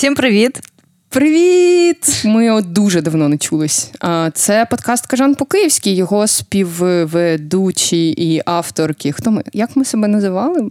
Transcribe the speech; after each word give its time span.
Всім 0.00 0.14
привіт! 0.14 0.60
Привіт! 1.08 2.22
Ми 2.24 2.50
от 2.50 2.72
дуже 2.72 3.02
давно 3.02 3.28
не 3.28 3.38
чулись. 3.38 3.92
Це 4.34 4.66
подкаст 4.70 5.06
Кажен 5.06 5.34
по-київськи, 5.34 5.92
його 5.92 6.26
співведучі 6.26 8.10
і 8.10 8.42
авторки. 8.46 9.12
Хто 9.12 9.30
ми? 9.30 9.42
Як 9.52 9.76
ми 9.76 9.84
себе 9.84 10.08
називали? 10.08 10.70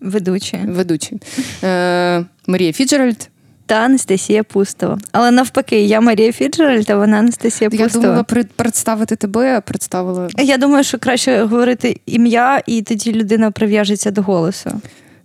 Ведучі. 0.00 0.60
Ведучі. 0.68 1.18
Е, 1.64 2.24
Марія 2.46 2.72
Фіцджеральд. 2.72 3.28
Та 3.66 3.74
Анастасія 3.74 4.44
Пустова. 4.44 4.98
Але 5.12 5.30
навпаки, 5.30 5.80
я 5.80 6.00
Марія 6.00 6.32
Фіцджеральд, 6.32 6.90
а 6.90 6.96
вона 6.96 7.16
Анастасія 7.16 7.70
Пустова. 7.70 7.90
Я 7.94 8.00
думала 8.00 8.46
представити 8.56 9.16
тебе, 9.16 9.56
а 9.56 9.60
представила. 9.60 10.28
Я 10.38 10.58
думаю, 10.58 10.84
що 10.84 10.98
краще 10.98 11.42
говорити 11.42 12.00
ім'я, 12.06 12.62
і 12.66 12.82
тоді 12.82 13.12
людина 13.12 13.50
прив'яжеться 13.50 14.10
до 14.10 14.22
голосу. 14.22 14.80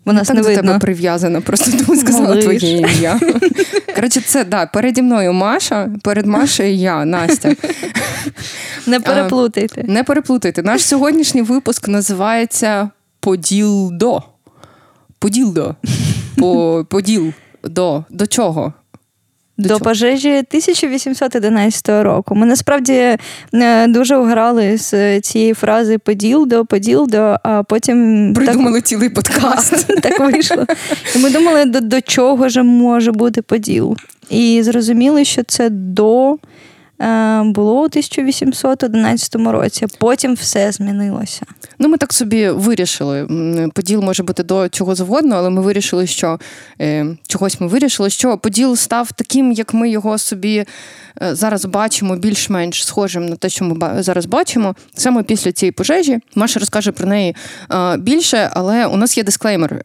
Бо 0.05 0.13
нас 0.13 0.27
так 0.27 0.35
не 0.37 0.41
до 0.43 0.55
тебе 0.55 0.79
прив'язана, 0.79 1.41
просто 1.41 1.71
тому 1.77 1.99
сказала 1.99 2.41
твоє 2.41 2.77
ім'я. 2.77 3.19
Коротше, 3.95 4.21
це 4.21 4.45
да, 4.45 4.65
переді 4.65 5.01
мною 5.01 5.33
Маша, 5.33 5.89
перед 6.03 6.25
Машею 6.25 6.75
я, 6.75 7.05
Настя. 7.05 7.55
Не 8.87 8.99
переплутайте. 8.99 9.83
Не 9.87 10.03
переплутайте. 10.03 10.63
Наш 10.63 10.85
сьогоднішній 10.85 11.41
випуск 11.41 11.87
називається 11.87 12.89
Поділдо. 13.19 14.23
Поділдо. 15.19 15.75
По, 16.37 16.85
поділ. 16.89 17.33
До. 17.63 18.03
До 18.09 18.27
чого? 18.27 18.73
До, 19.61 19.69
чого? 19.69 19.79
пожежі 19.79 20.29
1811 20.29 21.89
року. 21.89 22.35
Ми 22.35 22.45
насправді 22.45 23.17
е, 23.53 23.87
дуже 23.87 24.15
уграли 24.17 24.77
з 24.77 25.21
цієї 25.21 25.53
фрази 25.53 25.97
поділдо, 25.97 26.65
поділдо, 26.65 27.37
а 27.43 27.63
потім 27.63 28.33
Придумали 28.35 28.81
цілий 28.81 29.09
подкаст. 29.09 29.87
так, 29.87 30.01
так 30.01 30.19
вийшло. 30.19 30.65
І 31.15 31.19
ми 31.19 31.29
думали, 31.29 31.65
до, 31.65 31.79
до 31.81 32.01
чого 32.01 32.49
ж 32.49 32.63
може 32.63 33.11
бути 33.11 33.41
поділ. 33.41 33.97
І 34.29 34.63
зрозуміли, 34.63 35.25
що 35.25 35.43
це 35.43 35.69
до 35.69 36.37
е, 37.01 37.43
було 37.43 37.73
у 37.73 37.85
1811 37.85 39.35
році. 39.35 39.87
Потім 39.99 40.33
все 40.33 40.71
змінилося. 40.71 41.41
Ну, 41.83 41.89
ми 41.89 41.97
так 41.97 42.13
собі 42.13 42.49
вирішили. 42.49 43.27
Поділ 43.73 44.01
може 44.01 44.23
бути 44.23 44.43
до 44.43 44.69
чого 44.69 44.95
завгодно, 44.95 45.35
але 45.35 45.49
ми 45.49 45.61
вирішили, 45.61 46.07
що 46.07 46.39
е, 46.81 47.05
чогось 47.27 47.61
ми 47.61 47.67
вирішили, 47.67 48.09
що 48.09 48.37
поділ 48.37 48.75
став 48.75 49.11
таким, 49.11 49.51
як 49.51 49.73
ми 49.73 49.89
його 49.89 50.17
собі 50.17 50.65
е, 51.21 51.35
зараз 51.35 51.65
бачимо, 51.65 52.15
більш-менш 52.15 52.85
схожим 52.85 53.25
на 53.25 53.35
те, 53.35 53.49
що 53.49 53.65
ми 53.65 54.03
зараз 54.03 54.25
бачимо. 54.25 54.75
Саме 54.93 55.23
після 55.23 55.51
цієї 55.51 55.71
пожежі. 55.71 56.19
Маша 56.35 56.59
розкаже 56.59 56.91
про 56.91 57.07
неї 57.07 57.35
е, 57.71 57.97
більше, 57.97 58.49
але 58.53 58.85
у 58.85 58.97
нас 58.97 59.17
є 59.17 59.23
дисклеймер. 59.23 59.81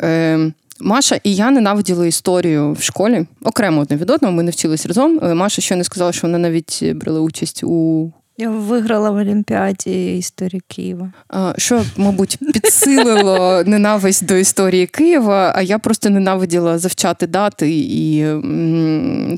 Маша 0.80 1.20
і 1.24 1.34
я 1.34 1.50
ненавиділи 1.50 2.08
історію 2.08 2.72
в 2.72 2.82
школі 2.82 3.26
окремо 3.42 3.80
одне 3.80 3.96
від 3.96 4.10
одного. 4.10 4.34
Ми 4.34 4.42
не 4.42 4.50
вчились 4.50 4.86
разом. 4.86 5.20
Маша 5.36 5.62
ще 5.62 5.76
не 5.76 5.84
сказала, 5.84 6.12
що 6.12 6.26
вона 6.26 6.38
навіть 6.38 6.92
брала 6.94 7.20
участь 7.20 7.64
у 7.64 8.12
Я 8.38 8.50
виграла 8.50 9.10
в 9.10 9.16
Олімпіаді 9.16 10.16
історії 10.16 10.62
Києва. 10.68 11.12
Що, 11.56 11.84
мабуть, 11.96 12.38
підсилило 12.52 13.62
ненависть 13.66 14.26
до 14.26 14.36
історії 14.36 14.86
Києва, 14.86 15.52
а 15.56 15.62
я 15.62 15.78
просто 15.78 16.10
ненавиділа 16.10 16.78
завчати 16.78 17.26
дати, 17.26 17.70
і 17.70 18.26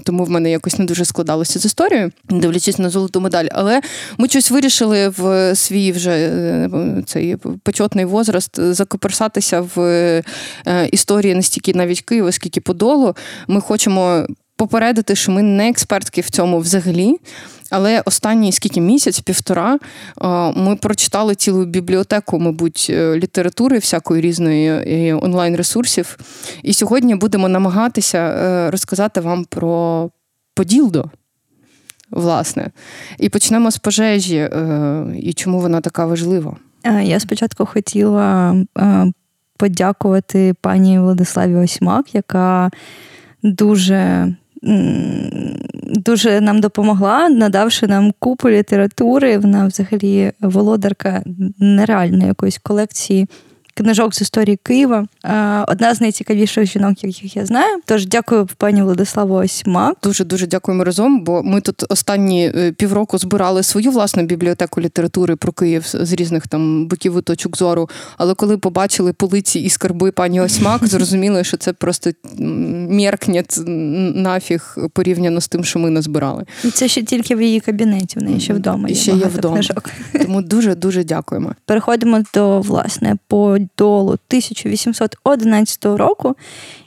тому 0.05 0.25
в 0.25 0.31
мене 0.31 0.51
якось 0.51 0.79
не 0.79 0.85
дуже 0.85 1.05
складалося 1.05 1.59
з 1.59 1.65
історією, 1.65 2.13
дивлячись 2.31 2.79
на 2.79 2.91
золоту 2.91 3.21
медаль. 3.21 3.47
Але 3.53 3.81
ми 4.19 4.29
щось 4.29 4.51
вирішили 4.51 5.09
в 5.09 5.55
свій 5.55 5.93
вже 5.93 6.11
е, 6.11 6.71
цей 7.07 7.37
почетний 7.63 8.05
возраст 8.05 8.61
закоперсатися 8.61 9.61
в 9.75 9.81
е, 9.81 10.23
історії 10.93 11.35
настільки 11.35 11.75
навіть 11.75 12.01
Києва, 12.01 12.33
скільки 12.33 12.61
Подолу. 12.61 13.17
Ми 13.49 13.61
хочемо 13.61 14.27
попередити, 14.59 15.15
що 15.15 15.33
ми 15.33 15.43
не 15.43 15.69
експертки 15.69 16.21
в 16.21 16.31
цьому 16.31 16.59
взагалі. 16.59 17.17
Але 17.71 18.03
останні 18.05 18.53
скільки 18.53 18.81
місяць, 18.81 19.21
півтора, 19.21 19.75
е, 19.75 19.79
ми 20.57 20.77
прочитали 20.77 21.35
цілу 21.35 21.65
бібліотеку, 21.65 22.39
мабуть, 22.39 22.87
е, 22.91 23.17
літератури 23.17 23.79
всякої 23.79 24.23
різної 24.23 25.13
онлайн-ресурсів. 25.15 26.19
І 26.63 26.73
сьогодні 26.73 27.15
будемо 27.15 27.49
намагатися 27.49 28.19
е, 28.19 28.71
розказати 28.71 29.21
вам 29.21 29.45
про 29.45 30.11
Поділдо. 30.55 31.11
Власне, 32.11 32.71
і 33.19 33.29
почнемо 33.29 33.71
з 33.71 33.79
пожежі, 33.79 34.51
і 35.23 35.33
чому 35.33 35.61
вона 35.61 35.81
така 35.81 36.07
важлива. 36.07 36.57
Я 37.03 37.21
спочатку 37.21 37.67
хотіла 37.67 38.57
подякувати 39.57 40.55
пані 40.61 40.99
Владиславі 40.99 41.55
Осьмак, 41.57 42.15
яка 42.15 42.71
дуже. 43.43 44.29
Дуже 45.89 46.41
нам 46.41 46.61
допомогла, 46.61 47.29
надавши 47.29 47.87
нам 47.87 48.13
купу 48.19 48.51
літератури. 48.51 49.39
Вона 49.39 49.67
взагалі 49.67 50.33
володарка 50.41 51.23
нереальної 51.59 52.27
якоїсь 52.27 52.59
колекції 52.59 53.27
книжок 53.79 54.15
з 54.15 54.21
історії 54.21 54.59
Києва. 54.63 55.07
Е, 55.25 55.65
Одна 55.69 55.95
з 55.95 56.01
найцікавіших 56.01 56.67
жінок, 56.67 57.05
яких 57.05 57.37
я 57.37 57.47
знаю. 57.47 57.81
Тож 57.85 58.07
дякую 58.07 58.49
пані 58.57 58.83
Владиславу 58.83 59.35
Осьмак. 59.35 59.97
Дуже 60.03 60.25
дуже 60.25 60.47
дякуємо 60.47 60.85
разом, 60.85 61.25
бо 61.25 61.43
ми 61.43 61.61
тут 61.61 61.85
останні 61.89 62.53
е, 62.57 62.73
півроку 62.73 63.19
збирали 63.19 63.63
свою 63.63 63.91
власну 63.91 64.23
бібліотеку 64.23 64.81
літератури 64.81 65.37
про 65.37 65.53
Київ 65.53 65.83
з 65.87 66.13
різних 66.13 66.47
там 66.47 66.87
боків 66.87 67.19
і 67.19 67.23
точок 67.23 67.57
зору. 67.57 67.89
Але 68.17 68.35
коли 68.35 68.59
побачили 68.59 69.13
полиці 69.13 69.61
і 69.61 69.69
скарби 69.69 70.11
пані 70.11 70.41
Осьмак, 70.41 70.87
зрозуміли, 70.87 71.45
що 71.45 71.57
це 71.57 71.73
просто 71.73 72.11
меркнет 72.89 73.61
нафіг 74.15 74.77
порівняно 74.93 75.41
з 75.41 75.49
тим, 75.49 75.65
що 75.65 75.79
ми 75.79 75.91
назбирали. 75.91 76.45
І 76.65 76.71
це 76.71 76.89
ще 76.89 77.03
тільки 77.03 77.35
в 77.35 77.43
її 77.43 77.61
кабінеті. 77.61 78.19
В 78.19 78.23
неї 78.23 78.41
ще 78.41 78.53
вдома 78.55 78.89
І 78.89 78.95
ще 78.95 79.11
є 79.11 79.27
вдома. 79.27 79.55
книжок. 79.55 79.91
Тому 80.23 80.43
дуже 80.43 80.75
дуже 80.75 81.05
дякуємо. 81.05 81.55
Переходимо 81.67 82.23
до 82.35 82.61
власне 82.61 83.17
подолу 83.77 84.11
1811 84.11 85.85
року, 85.85 86.37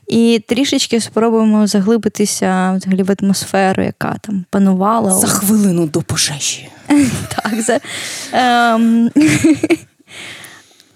і 0.08 0.44
трішечки 0.48 1.02
спробуємо 1.02 1.68
заглибитися 1.68 2.74
взагалі 2.78 3.04
в 3.04 3.16
атмосферу, 3.22 3.84
яка 3.84 4.18
там 4.22 4.46
панувала. 4.50 5.12
За 5.12 5.28
хвилину 5.28 5.86
до 5.86 6.02
пожежі. 6.02 6.70
Так, 7.36 7.62
за, 7.62 7.80
ем, 8.34 9.12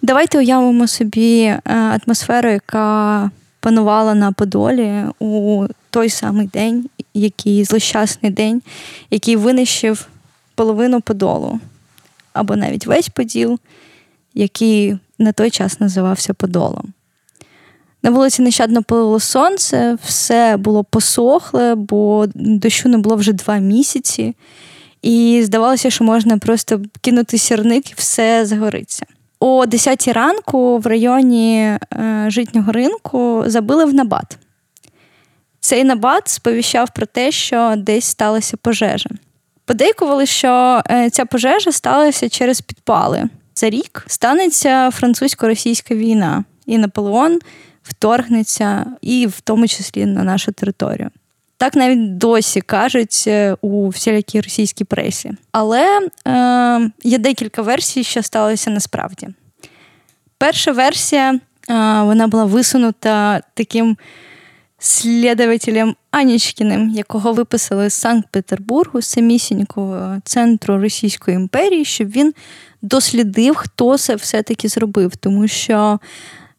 Давайте 0.02 0.38
уявимо 0.38 0.88
собі 0.88 1.42
е, 1.42 1.62
атмосферу, 1.66 2.50
яка 2.50 3.32
панувала 3.60 4.14
на 4.14 4.32
Подолі 4.32 5.04
у 5.20 5.66
той 5.90 6.10
самий 6.10 6.48
день, 6.48 6.90
який 7.14 7.64
злощасний 7.64 8.32
день, 8.32 8.62
який 9.12 9.36
винищив 9.36 10.08
половину 10.56 11.02
Подолу, 11.02 11.60
або 12.34 12.56
навіть 12.56 12.86
весь 12.86 13.10
Поділ, 13.10 13.60
який 14.34 14.98
на 15.20 15.32
той 15.32 15.50
час 15.50 15.80
називався 15.80 16.34
Подолом. 16.34 16.94
На 18.04 18.12
вулиці 18.12 18.42
нещадно 18.42 18.84
палило 18.84 19.20
сонце, 19.20 19.98
все 20.06 20.58
було 20.58 20.84
посохле, 20.84 21.76
бо 21.76 22.26
дощу 22.36 22.90
не 22.90 22.98
було 22.98 23.16
вже 23.16 23.34
два 23.34 23.58
місяці. 23.58 24.36
І 25.02 25.42
здавалося, 25.46 25.90
що 25.90 26.04
можна 26.04 26.38
просто 26.38 26.82
кинути 27.02 27.38
сірник 27.38 27.92
і 27.92 27.94
все 27.98 28.46
загориться. 28.46 29.06
О 29.40 29.66
10 29.66 30.08
ранку 30.08 30.78
в 30.78 30.88
районі 30.88 31.58
е, 31.58 31.80
житнього 32.28 32.72
ринку 32.72 33.44
забили 33.46 33.86
в 33.86 33.94
набат. 33.94 34.38
Цей 35.60 35.84
набат 35.84 36.28
сповіщав 36.28 36.90
про 36.96 37.06
те, 37.06 37.32
що 37.32 37.74
десь 37.78 38.06
сталася 38.06 38.58
пожежа. 38.58 39.10
Подейкували, 39.66 40.26
що 40.26 40.82
е, 40.90 41.10
ця 41.10 41.26
пожежа 41.26 41.72
сталася 41.72 42.30
через 42.30 42.62
підпали. 42.62 43.30
За 43.56 43.70
рік 43.70 44.06
станеться 44.08 44.92
французько-російська 44.92 45.96
війна, 45.96 46.44
і 46.66 46.78
Наполеон 46.78 47.40
вторгнеться, 47.84 48.86
і 49.02 49.28
в 49.28 49.42
тому 49.42 49.68
числі 49.68 50.06
на 50.06 50.24
нашу 50.24 50.52
територію. 50.52 51.10
Так 51.58 51.76
навіть 51.76 52.18
досі 52.18 52.62
кажуть 52.62 53.24
е, 53.28 53.56
у 53.62 53.90
всілякій 53.90 54.42
російській 54.42 54.84
пресі. 54.84 55.32
Але 55.52 56.10
е, 56.28 56.92
є 57.04 57.18
декілька 57.18 57.62
версій, 57.62 58.04
що 58.04 58.24
сталося 58.24 58.70
насправді. 58.70 59.28
Перша 60.38 60.72
версія 60.72 61.34
е, 61.34 61.40
вона 62.02 62.28
була 62.28 62.46
висунута 62.46 63.42
таким 63.54 63.98
слідователем 64.80 65.96
Анічкіним, 66.12 66.90
якого 66.90 67.34
виписали 67.34 67.90
з 67.90 67.94
Санкт-Петербургу, 67.94 69.02
самісінького 69.02 70.18
центру 70.24 70.82
Російської 70.82 71.38
імперії, 71.38 71.86
щоб 71.86 72.10
він 72.10 72.34
дослідив, 72.86 73.56
хто 73.56 73.98
це 73.98 74.16
все-таки 74.16 74.68
зробив. 74.68 75.16
Тому 75.16 75.48
що 75.48 76.00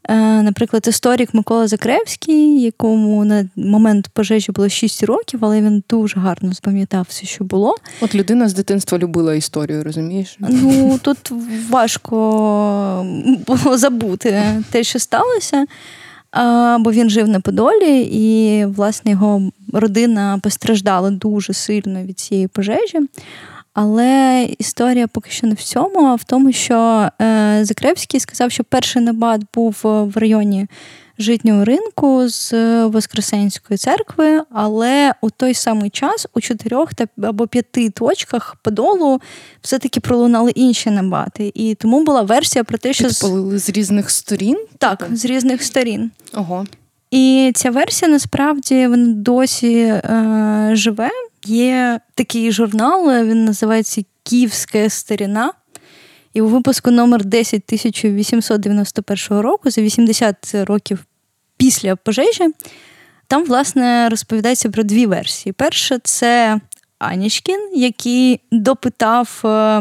Е, 0.09 0.43
Наприклад, 0.43 0.87
історик 0.89 1.35
Микола 1.35 1.67
Закревський, 1.67 2.61
якому 2.61 3.25
на 3.25 3.49
момент 3.57 4.09
пожежі 4.13 4.53
було 4.53 4.69
6 4.69 5.03
років, 5.03 5.41
але 5.43 5.61
він 5.61 5.83
дуже 5.91 6.21
гарно 6.21 6.53
запам'ятав 6.53 7.07
все, 7.09 7.27
що 7.27 7.45
було. 7.45 7.77
От 8.01 8.15
людина 8.15 8.49
з 8.49 8.55
дитинства 8.55 8.99
любила 8.99 9.35
історію, 9.35 9.85
розумієш? 9.85 10.37
Ну 10.39 10.99
тут 11.03 11.33
важко 11.71 13.07
було 13.47 13.79
забути 13.79 14.63
те, 14.71 14.85
що 14.85 14.99
сталося. 14.99 15.67
бо 16.79 16.93
він 16.93 17.11
жив 17.11 17.29
на 17.29 17.41
Подолі, 17.41 18.09
і, 18.13 18.65
власне, 18.65 19.11
його 19.11 19.51
родина 19.73 20.41
постраждала 20.43 21.11
дуже 21.11 21.53
сильно 21.53 22.03
від 22.03 22.19
цієї 22.19 22.49
пожежі. 22.49 23.01
Але 23.79 24.49
історія 24.59 25.07
поки 25.07 25.31
що 25.31 25.47
не 25.47 25.55
в 25.55 25.63
цьому, 25.63 26.07
а 26.07 26.15
в 26.15 26.25
тому, 26.25 26.53
що 26.53 27.09
е, 27.23 27.59
Закревський 27.63 28.21
сказав, 28.21 28.51
що 28.51 28.65
перший 28.65 29.03
набат 29.03 29.41
був 29.55 29.77
в 29.83 30.13
районі 30.17 30.67
житнього 31.19 31.65
ринку 31.65 32.29
з 32.29 32.53
Воскресенської 32.87 33.79
церкви, 33.79 34.43
але 34.51 35.15
у 35.21 35.31
той 35.31 35.55
самий 35.55 35.91
час 35.91 36.27
у 36.35 36.41
чотирьох 36.41 36.95
та 36.95 37.07
або 37.23 37.47
п'яти 37.47 37.91
точках 37.91 38.57
подолу 38.63 39.21
все-таки 39.63 40.01
пролунали 40.01 40.51
інші 40.51 40.91
набати. 40.91 41.53
І 41.55 41.75
тому 41.75 42.05
була 42.05 42.23
версія 42.23 42.65
про 42.65 42.79
те, 42.79 42.93
що 42.93 43.09
Підпалили 43.09 43.59
з 43.59 43.71
різних 43.71 44.11
сторін? 44.11 44.59
Так, 44.79 45.09
з 45.13 45.25
різних 45.25 45.63
сторін. 45.63 46.11
Ого. 46.35 46.67
І 47.11 47.53
ця 47.55 47.71
версія 47.71 48.11
насправді 48.11 48.87
вона 48.87 49.13
досі 49.15 49.77
е, 49.79 50.71
живе. 50.73 51.11
Є 51.47 52.01
такий 52.15 52.53
журнал, 52.53 53.25
він 53.25 53.45
називається 53.45 54.03
Київська 54.23 54.91
старіна. 54.91 55.53
І 56.35 56.41
у 56.41 56.49
випуску 56.49 56.91
номер 56.91 57.25
10 57.25 57.63
1891 57.67 59.39
року, 59.39 59.71
за 59.71 59.83
80 59.83 60.55
років 60.55 61.05
після 61.57 61.97
пожежі, 61.97 62.45
там, 63.29 63.45
власне, 63.45 64.09
розповідається 64.09 64.71
про 64.71 64.83
дві 64.83 65.07
версії. 65.07 65.53
Перша 65.53 65.99
це 65.99 66.61
Анічкін, 66.99 67.71
який 67.75 68.41
допитав 68.53 69.43
е, 69.45 69.81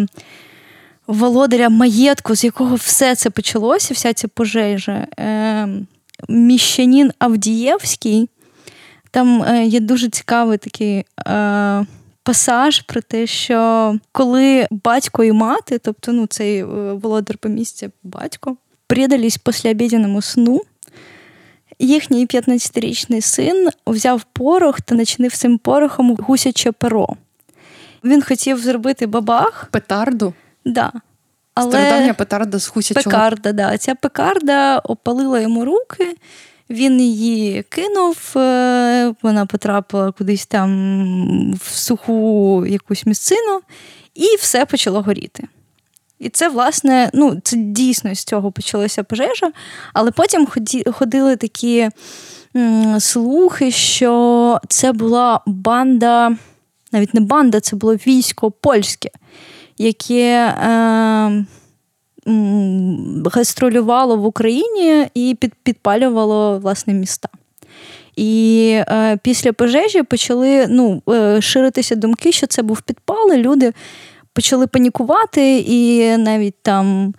володаря 1.07 1.69
маєтку, 1.69 2.35
з 2.35 2.43
якого 2.43 2.75
все 2.75 3.15
це 3.15 3.29
почалося, 3.29 3.93
вся 3.93 4.13
ця 4.13 4.27
пожежа. 4.27 5.07
Е, 5.19 5.67
міщанін 6.29 7.11
Авдієвський. 7.19 8.29
Там 9.15 9.43
е, 9.43 9.65
є 9.65 9.79
дуже 9.79 10.09
цікавий 10.09 10.57
такий 10.57 11.05
е, 11.27 11.85
пасаж 12.23 12.81
про 12.81 13.01
те, 13.01 13.27
що 13.27 13.99
коли 14.11 14.67
батько 14.71 15.23
і 15.23 15.31
мати, 15.31 15.77
тобто 15.77 16.11
ну, 16.11 16.27
цей 16.27 16.59
е, 16.59 16.65
володар 16.93 17.37
помістя 17.37 17.89
батько, 18.03 18.57
придались 18.87 19.37
післяобідному 19.37 20.21
сну, 20.21 20.61
їхній 21.79 22.27
15-річний 22.27 23.21
син 23.21 23.69
взяв 23.87 24.23
порох 24.33 24.81
та 24.81 24.95
начинив 24.95 25.35
цим 25.35 25.57
порохом 25.57 26.15
гусяче 26.15 26.71
перо. 26.71 27.07
Він 28.03 28.23
хотів 28.23 28.59
зробити 28.59 29.07
бабах. 29.07 29.67
Петарду? 29.71 30.33
Да. 30.65 30.91
Але... 31.53 31.71
Стародавня 31.71 32.13
петарда 32.13 32.59
з 32.59 32.67
гусячого. 32.67 33.03
Пекарда, 33.03 33.51
да. 33.51 33.77
Ця 33.77 33.95
пекарда 33.95 34.79
опалила 34.79 35.39
йому 35.39 35.65
руки, 35.65 36.15
він 36.69 37.01
її 37.01 37.63
кинув, 37.63 38.33
е, 38.35 39.13
вона 39.21 39.45
потрапила 39.45 40.11
кудись 40.11 40.45
там 40.45 41.53
в 41.53 41.67
суху 41.67 42.65
якусь 42.65 43.05
місцину, 43.05 43.61
і 44.15 44.35
все 44.35 44.65
почало 44.65 45.01
горіти. 45.01 45.47
І 46.19 46.29
це, 46.29 46.49
власне, 46.49 47.09
ну, 47.13 47.41
це 47.43 47.57
дійсно 47.57 48.15
з 48.15 48.23
цього 48.23 48.51
почалася 48.51 49.03
пожежа, 49.03 49.51
але 49.93 50.11
потім 50.11 50.47
ходили 50.93 51.35
такі 51.35 51.89
слухи, 52.99 53.71
що 53.71 54.59
це 54.69 54.91
була 54.91 55.39
банда, 55.45 56.37
навіть 56.91 57.13
не 57.13 57.21
банда, 57.21 57.59
це 57.59 57.75
було 57.75 57.95
військо 57.95 58.51
польське, 58.51 59.09
яке. 59.77 60.55
Е, 60.61 61.45
гастролювало 63.31 64.17
в 64.17 64.25
Україні 64.25 65.07
і 65.13 65.37
під, 65.39 65.53
підпалювало 65.63 66.59
власне 66.59 66.93
міста. 66.93 67.29
І 68.15 68.69
е, 68.87 69.17
після 69.23 69.53
пожежі 69.53 70.03
почали 70.03 70.67
ну, 70.69 71.01
е, 71.09 71.41
ширитися 71.41 71.95
думки, 71.95 72.31
що 72.31 72.47
це 72.47 72.61
був 72.61 72.81
підпал, 72.81 73.33
і 73.33 73.37
люди 73.37 73.73
почали 74.33 74.67
панікувати, 74.67 75.57
і 75.57 76.17
навіть 76.17 76.55
там 76.61 77.13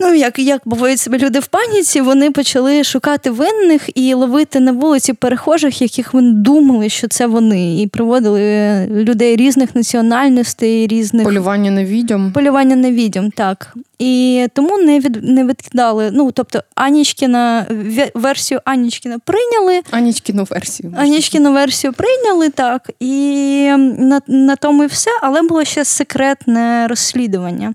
Ну, 0.00 0.14
як 0.14 0.38
як 0.38 0.62
бувають 0.64 1.00
себе 1.00 1.18
люди 1.18 1.38
в 1.38 1.46
паніці, 1.46 2.00
вони 2.00 2.30
почали 2.30 2.84
шукати 2.84 3.30
винних 3.30 3.98
і 3.98 4.14
ловити 4.14 4.60
на 4.60 4.72
вулиці 4.72 5.12
перехожих, 5.12 5.82
яких 5.82 6.14
вони 6.14 6.32
думали, 6.32 6.88
що 6.88 7.08
це 7.08 7.26
вони, 7.26 7.82
і 7.82 7.86
приводили 7.86 8.86
людей 8.86 9.36
різних 9.36 9.74
національностей, 9.74 10.86
різних 10.86 11.24
полювання 11.24 11.70
на 11.70 11.84
відьом. 11.84 12.32
Полювання 12.32 12.76
на 12.76 12.90
відьом, 12.90 13.30
так. 13.30 13.74
І 13.98 14.46
тому 14.54 14.78
не 14.78 15.00
від 15.00 15.24
не 15.24 15.44
відкидали. 15.44 16.10
Ну, 16.12 16.30
тобто, 16.32 16.62
Анічкіна 16.74 17.66
версію 18.14 18.60
Анічкіна 18.64 19.18
прийняли. 19.18 19.82
Анічкіну 19.90 20.44
версію. 20.50 20.94
Анічкіну 20.96 21.52
версію 21.52 21.92
прийняли, 21.92 22.48
так. 22.50 22.90
І 23.00 23.70
на, 23.98 24.20
на 24.26 24.56
тому 24.56 24.84
і 24.84 24.86
все, 24.86 25.10
але 25.22 25.42
було 25.42 25.64
ще 25.64 25.84
секретне 25.84 26.86
розслідування. 26.88 27.74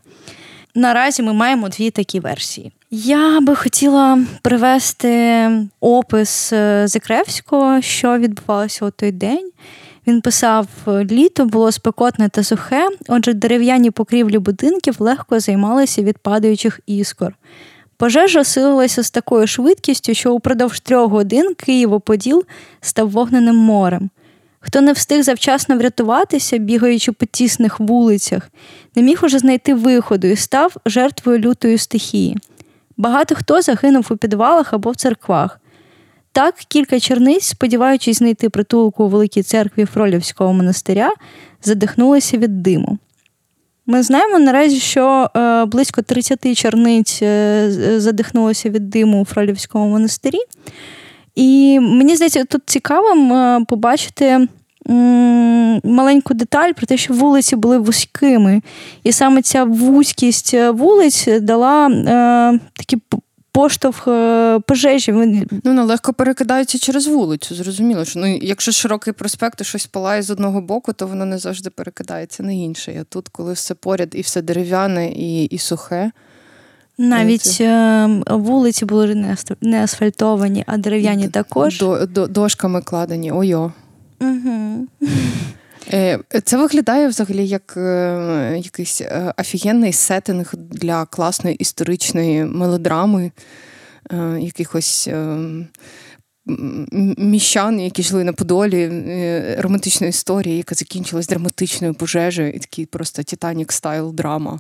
Наразі 0.76 1.24
ми 1.24 1.34
маємо 1.34 1.70
дві 1.70 1.92
такі 1.92 2.20
версії. 2.20 2.72
Я 2.92 3.40
би 3.40 3.56
хотіла 3.56 4.20
привести 4.42 5.50
опис 5.80 6.54
е, 6.54 6.88
Закревського, 6.88 7.82
що 7.82 8.18
відбувалося 8.18 8.86
у 8.86 8.90
той 8.92 9.12
день. 9.12 9.52
Він 10.08 10.22
писав: 10.22 10.68
літо 10.88 11.46
було 11.46 11.72
спекотне 11.72 12.30
та 12.30 12.44
сухе, 12.44 12.90
отже, 13.08 13.34
дерев'яні 13.34 13.92
покрівлі 13.92 14.38
будинків 14.38 14.96
легко 15.00 15.40
займалися 15.40 16.02
від 16.02 16.18
падаючих 16.18 16.80
іскор. 16.86 17.36
Пожежа 17.98 18.44
силилася 18.44 19.04
з 19.04 19.12
такою 19.12 19.48
швидкістю, 19.48 20.14
що 20.14 20.34
упродовж 20.34 20.80
трьох 20.80 21.12
годин 21.12 21.56
Києво-Поділ 21.68 22.44
став 22.82 23.10
вогненим 23.10 23.56
морем. 23.56 24.10
Хто 24.66 24.82
не 24.82 24.94
встиг 24.94 25.24
завчасно 25.24 25.78
врятуватися, 25.78 26.58
бігаючи 26.58 27.12
по 27.12 27.26
тісних 27.26 27.80
вулицях, 27.80 28.50
не 28.96 29.04
міг 29.04 29.20
уже 29.24 29.40
знайти 29.40 29.74
виходу 29.74 30.28
і 30.28 30.36
став 30.36 30.76
жертвою 30.86 31.40
лютої 31.40 31.78
стихії. 31.78 32.38
Багато 32.98 33.36
хто 33.36 33.62
загинув 33.62 34.08
у 34.12 34.18
підвалах 34.18 34.74
або 34.74 34.92
в 34.92 34.96
церквах. 34.96 35.60
Так, 36.32 36.56
кілька 36.56 37.00
черниць, 37.00 37.46
сподіваючись 37.46 38.18
знайти 38.18 38.50
притулку 38.50 39.04
у 39.04 39.08
великій 39.08 39.44
церкві 39.44 39.86
Фролівського 39.86 40.54
монастиря, 40.54 41.14
задихнулися 41.64 42.38
від 42.38 42.64
диму. 42.64 42.98
Ми 43.86 44.04
знаємо 44.04 44.40
наразі, 44.40 44.80
що 44.80 45.30
е, 45.36 45.66
близько 45.66 46.02
30 46.02 46.58
черниць 46.58 47.20
е, 47.22 47.68
задихнулося 47.98 48.70
від 48.70 48.90
диму 48.90 49.22
у 49.22 49.26
Фролівському 49.26 49.90
монастирі. 49.90 50.40
І 51.36 51.80
мені 51.80 52.16
здається, 52.16 52.46
тут 52.46 52.62
цікавим 52.66 53.34
е, 53.34 53.66
побачити 53.68 54.48
маленьку 55.84 56.34
деталь 56.34 56.72
про 56.72 56.88
те, 56.88 56.98
що 56.98 57.14
вулиці 57.14 57.56
були 57.56 57.78
вузькими. 57.78 58.62
І 59.04 59.12
саме 59.12 59.42
ця 59.42 59.64
вузькість 59.64 60.54
е, 60.54 60.72
вулиць 60.72 61.28
дала 61.42 61.88
е, 61.88 62.60
такі. 62.74 62.98
Поштовх 63.56 64.08
е, 64.08 64.60
пожежі. 64.68 65.12
Ну, 65.12 65.46
ну, 65.64 65.86
легко 65.86 66.14
перекидається 66.14 66.80
через 66.80 67.08
вулицю. 67.08 67.56
Зрозуміло, 67.56 68.06
що 68.06 68.20
ну, 68.20 68.28
якщо 68.42 68.72
широкий 68.72 69.14
проспект 69.14 69.62
і 69.62 69.64
щось 69.64 69.86
палає 69.86 70.22
з 70.22 70.30
одного 70.30 70.62
боку, 70.62 70.94
то 70.94 71.08
воно 71.08 71.26
не 71.26 71.38
завжди 71.38 71.70
перекидається 71.70 72.44
на 72.44 72.52
інший. 72.52 72.98
А 72.98 73.04
тут, 73.04 73.30
коли 73.30 73.54
все 73.54 73.74
поряд 73.74 74.10
і 74.14 74.22
все 74.22 74.42
дерев'яне 74.42 75.12
і 75.12 75.44
і 75.44 75.58
сухе. 75.58 76.12
Навіть 76.98 77.58
е, 77.62 78.08
вулиці 78.30 78.86
були 78.86 79.36
не 79.62 79.84
асфальтовані, 79.84 80.64
а 80.68 80.78
дерев'яні 80.78 81.28
також. 81.28 81.80
До, 81.80 82.06
до, 82.06 82.28
Дошками 82.28 82.82
кладені. 82.82 83.32
Ой-о. 83.32 83.72
Угу. 84.22 84.88
Це 86.44 86.58
виглядає 86.58 87.08
взагалі 87.08 87.48
як 87.48 87.74
е, 87.78 88.62
якийсь 88.64 89.02
е, 89.02 89.34
офігенний 89.38 89.94
сеттинг 89.94 90.54
для 90.56 91.06
класної 91.06 91.56
історичної 91.56 92.46
мелодрами, 92.46 93.32
якихось 94.40 95.10
міщан, 97.18 97.80
які 97.80 98.04
жили 98.04 98.24
на 98.24 98.34
Подолі, 98.34 98.92
романтичної 99.58 100.10
історії, 100.10 100.58
яка 100.58 100.76
закінчилась 100.76 101.28
драматичною 101.28 101.94
пожежею, 101.94 102.54
і 102.54 102.60
такий 102.60 102.86
просто 102.86 103.24
Титанік 103.24 103.72
стайл 103.72 104.14
драма. 104.14 104.60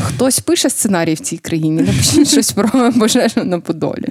Хтось 0.00 0.40
пише 0.40 0.70
сценарій 0.70 1.14
в 1.14 1.20
цій 1.20 1.38
країні, 1.38 1.82
напишіть 1.82 2.28
щось 2.28 2.52
про 2.52 2.92
пожежу 2.92 3.44
на 3.44 3.60
Подолі 3.60 4.08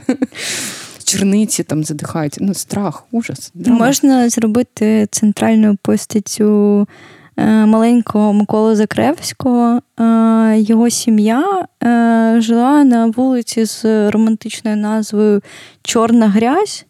черниці 1.06 1.64
там 1.64 1.84
задихають. 1.84 2.38
Ну, 2.40 2.54
страх, 2.54 3.04
ужас. 3.12 3.52
Драма. 3.54 3.86
Можна 3.86 4.30
зробити 4.30 5.08
центральну 5.12 5.78
постаттю 5.82 6.82
е, 6.82 6.86
маленького 7.38 8.34
Миколи 8.34 8.76
Закревського. 8.76 9.82
Е, 10.00 10.60
його 10.60 10.90
сім'я 10.90 11.68
е, 11.84 12.36
жила 12.42 12.84
на 12.84 13.06
вулиці 13.06 13.66
з 13.66 13.86
романтичною 14.12 14.78
назвою 14.78 15.42
Чорна 15.84 16.28
грязь. 16.28 16.86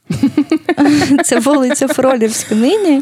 Це 1.23 1.39
вулиця 1.39 1.87
Фролівська 1.87 2.55
нині. 2.55 3.01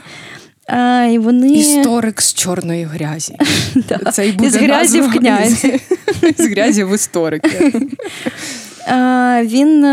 А, 0.67 1.03
і 1.11 1.17
вони... 1.17 1.53
Історик 1.53 2.21
з 2.21 2.33
чорної 2.33 2.83
грязі. 2.83 3.37
Це 4.11 4.27
і 4.27 4.31
буде 4.31 4.47
Із 4.47 4.55
грязі 4.55 5.01
в 5.01 5.11
князі. 5.11 5.79
З 6.37 6.47
грязі 6.47 6.83
в 6.83 6.95
історики. 6.95 7.73
Він 9.43 9.85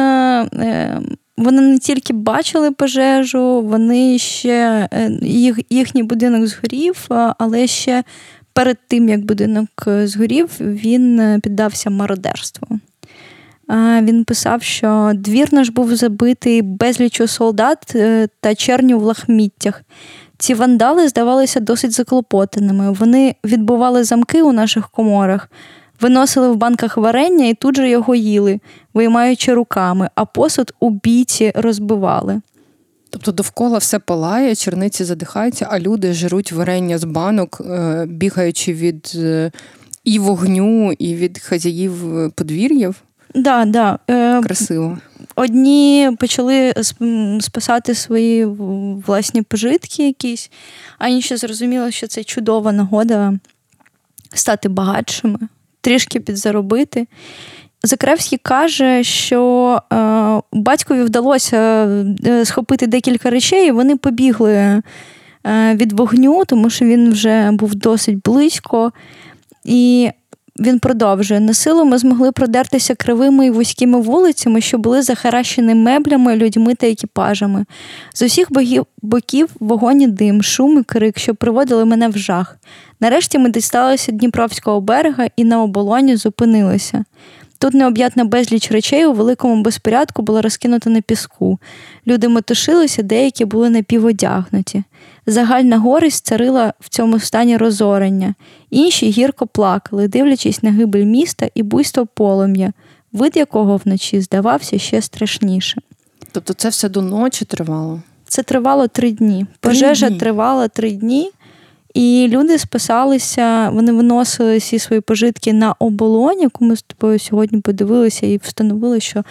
вони 1.40 1.62
не 1.62 1.78
тільки 1.78 2.12
бачили 2.12 2.70
пожежу, 2.70 3.60
вони 3.60 4.18
ще 4.18 4.88
е, 4.92 5.10
їх, 5.22 5.58
їхній 5.70 6.02
будинок 6.02 6.46
згорів, 6.46 7.06
але 7.38 7.66
ще 7.66 8.04
перед 8.52 8.78
тим, 8.88 9.08
як 9.08 9.24
будинок 9.24 9.68
згорів, 9.86 10.50
він 10.60 11.40
піддався 11.42 11.90
мародерству. 11.90 12.78
Він 14.02 14.24
писав, 14.24 14.62
що 14.62 15.12
двір 15.14 15.48
наш 15.52 15.68
був 15.68 15.94
забитий 15.94 16.62
безлічу 16.62 17.26
солдат 17.26 17.92
е, 17.94 18.28
та 18.40 18.54
черню 18.54 18.98
в 18.98 19.02
лахміттях. 19.02 19.82
Ці 20.38 20.54
вандали 20.54 21.08
здавалися 21.08 21.60
досить 21.60 21.92
заклопотаними. 21.92 22.92
Вони 22.92 23.34
відбували 23.44 24.04
замки 24.04 24.42
у 24.42 24.52
наших 24.52 24.88
коморах, 24.88 25.50
виносили 26.00 26.48
в 26.48 26.56
банках 26.56 26.96
варення 26.96 27.46
і 27.46 27.54
тут 27.54 27.76
же 27.76 27.90
його 27.90 28.14
їли, 28.14 28.60
виймаючи 28.94 29.54
руками, 29.54 30.10
а 30.14 30.24
посуд 30.24 30.74
у 30.80 30.90
бійці 30.90 31.52
розбивали. 31.54 32.40
Тобто 33.10 33.32
довкола 33.32 33.78
все 33.78 33.98
палає, 33.98 34.54
черниці 34.54 35.04
задихаються, 35.04 35.68
а 35.70 35.78
люди 35.78 36.12
жируть 36.12 36.52
варення 36.52 36.98
з 36.98 37.04
банок, 37.04 37.60
е, 37.60 38.06
бігаючи 38.08 38.72
від 38.72 39.12
е, 39.14 39.50
і 40.04 40.18
вогню, 40.18 40.92
і 40.92 41.14
від 41.14 41.38
хазяїв 41.38 41.92
подвір'їв. 42.34 43.02
Да, 43.34 43.64
да. 43.64 43.98
Красиво. 44.42 44.98
Одні 45.36 46.10
почали 46.18 46.72
спасати 47.40 47.94
свої 47.94 48.44
власні 49.06 49.42
пожитки 49.42 50.06
якісь, 50.06 50.50
а 50.98 51.08
інші 51.08 51.36
зрозуміли, 51.36 51.92
що 51.92 52.06
це 52.06 52.24
чудова 52.24 52.72
нагода 52.72 53.32
стати 54.34 54.68
багатшими, 54.68 55.38
трішки 55.80 56.20
підзаробити. 56.20 57.06
Закревський 57.82 58.38
каже, 58.42 59.04
що 59.04 59.78
е, 59.92 59.96
батькові 60.52 61.02
вдалося 61.02 61.86
е, 62.26 62.44
схопити 62.44 62.86
декілька 62.86 63.30
речей, 63.30 63.68
і 63.68 63.70
вони 63.70 63.96
побігли 63.96 64.52
е, 64.52 64.82
від 65.74 65.92
вогню, 65.92 66.44
тому 66.44 66.70
що 66.70 66.84
він 66.84 67.10
вже 67.10 67.50
був 67.50 67.74
досить 67.74 68.22
близько. 68.24 68.92
І 69.64 70.10
він 70.58 70.78
продовжує 70.78 71.40
насилу 71.40 71.84
ми 71.84 71.98
змогли 71.98 72.32
продертися 72.32 72.94
кривими 72.94 73.46
і 73.46 73.50
вузькими 73.50 74.00
вулицями, 74.00 74.60
що 74.60 74.78
були 74.78 75.02
захаращені 75.02 75.74
меблями, 75.74 76.36
людьми 76.36 76.74
та 76.74 76.86
екіпажами. 76.86 77.64
З 78.14 78.22
усіх 78.22 78.48
боків 79.02 79.48
вогонь 79.60 80.02
і 80.02 80.06
дим, 80.06 80.42
шум 80.42 80.78
і 80.78 80.82
крик, 80.82 81.18
що 81.18 81.34
приводили 81.34 81.84
мене 81.84 82.08
в 82.08 82.18
жах. 82.18 82.56
Нарешті 83.00 83.38
ми 83.38 83.50
дісталися 83.50 84.12
Дніпровського 84.12 84.80
берега 84.80 85.26
і 85.36 85.44
на 85.44 85.62
оболоні 85.62 86.16
зупинилися. 86.16 87.04
Тут 87.58 87.74
необ'ятна 87.74 88.24
безліч 88.24 88.70
речей 88.70 89.06
у 89.06 89.12
великому 89.12 89.62
безпорядку 89.62 90.22
було 90.22 90.42
розкинуто 90.42 90.90
на 90.90 91.00
піску. 91.00 91.58
Люди 92.06 92.28
метушилися, 92.28 93.02
деякі 93.02 93.44
були 93.44 93.70
напіводягнуті. 93.70 94.82
Загальна 95.26 95.78
горість 95.78 96.26
царила 96.26 96.74
в 96.80 96.88
цьому 96.88 97.18
стані 97.18 97.56
розорення. 97.56 98.34
Інші 98.70 99.10
гірко 99.10 99.46
плакали, 99.46 100.08
дивлячись 100.08 100.62
на 100.62 100.70
гибель 100.70 101.04
міста 101.04 101.48
і 101.54 101.62
буйство 101.62 102.06
полум'я, 102.06 102.72
вид 103.12 103.36
якого 103.36 103.76
вночі 103.76 104.20
здавався 104.20 104.78
ще 104.78 105.02
страшніше. 105.02 105.80
Тобто 106.32 106.52
це 106.52 106.68
все 106.68 106.88
до 106.88 107.02
ночі 107.02 107.44
тривало? 107.44 108.02
Це 108.26 108.42
тривало 108.42 108.88
три 108.88 109.10
дні. 109.10 109.46
Пожежа 109.60 110.06
три 110.06 110.10
дні. 110.10 110.18
тривала 110.20 110.68
три 110.68 110.90
дні. 110.90 111.30
І 111.94 112.26
люди 112.30 112.58
списалися, 112.58 113.70
вони 113.70 113.92
виносили 113.92 114.58
всі 114.58 114.78
свої 114.78 115.00
пожитки 115.00 115.52
на 115.52 115.74
оболонь, 115.78 116.40
яку 116.40 116.64
ми 116.64 116.76
з 116.76 116.82
тобою 116.82 117.18
сьогодні 117.18 117.60
подивилися, 117.60 118.26
і 118.26 118.36
встановили, 118.36 119.00
що 119.00 119.24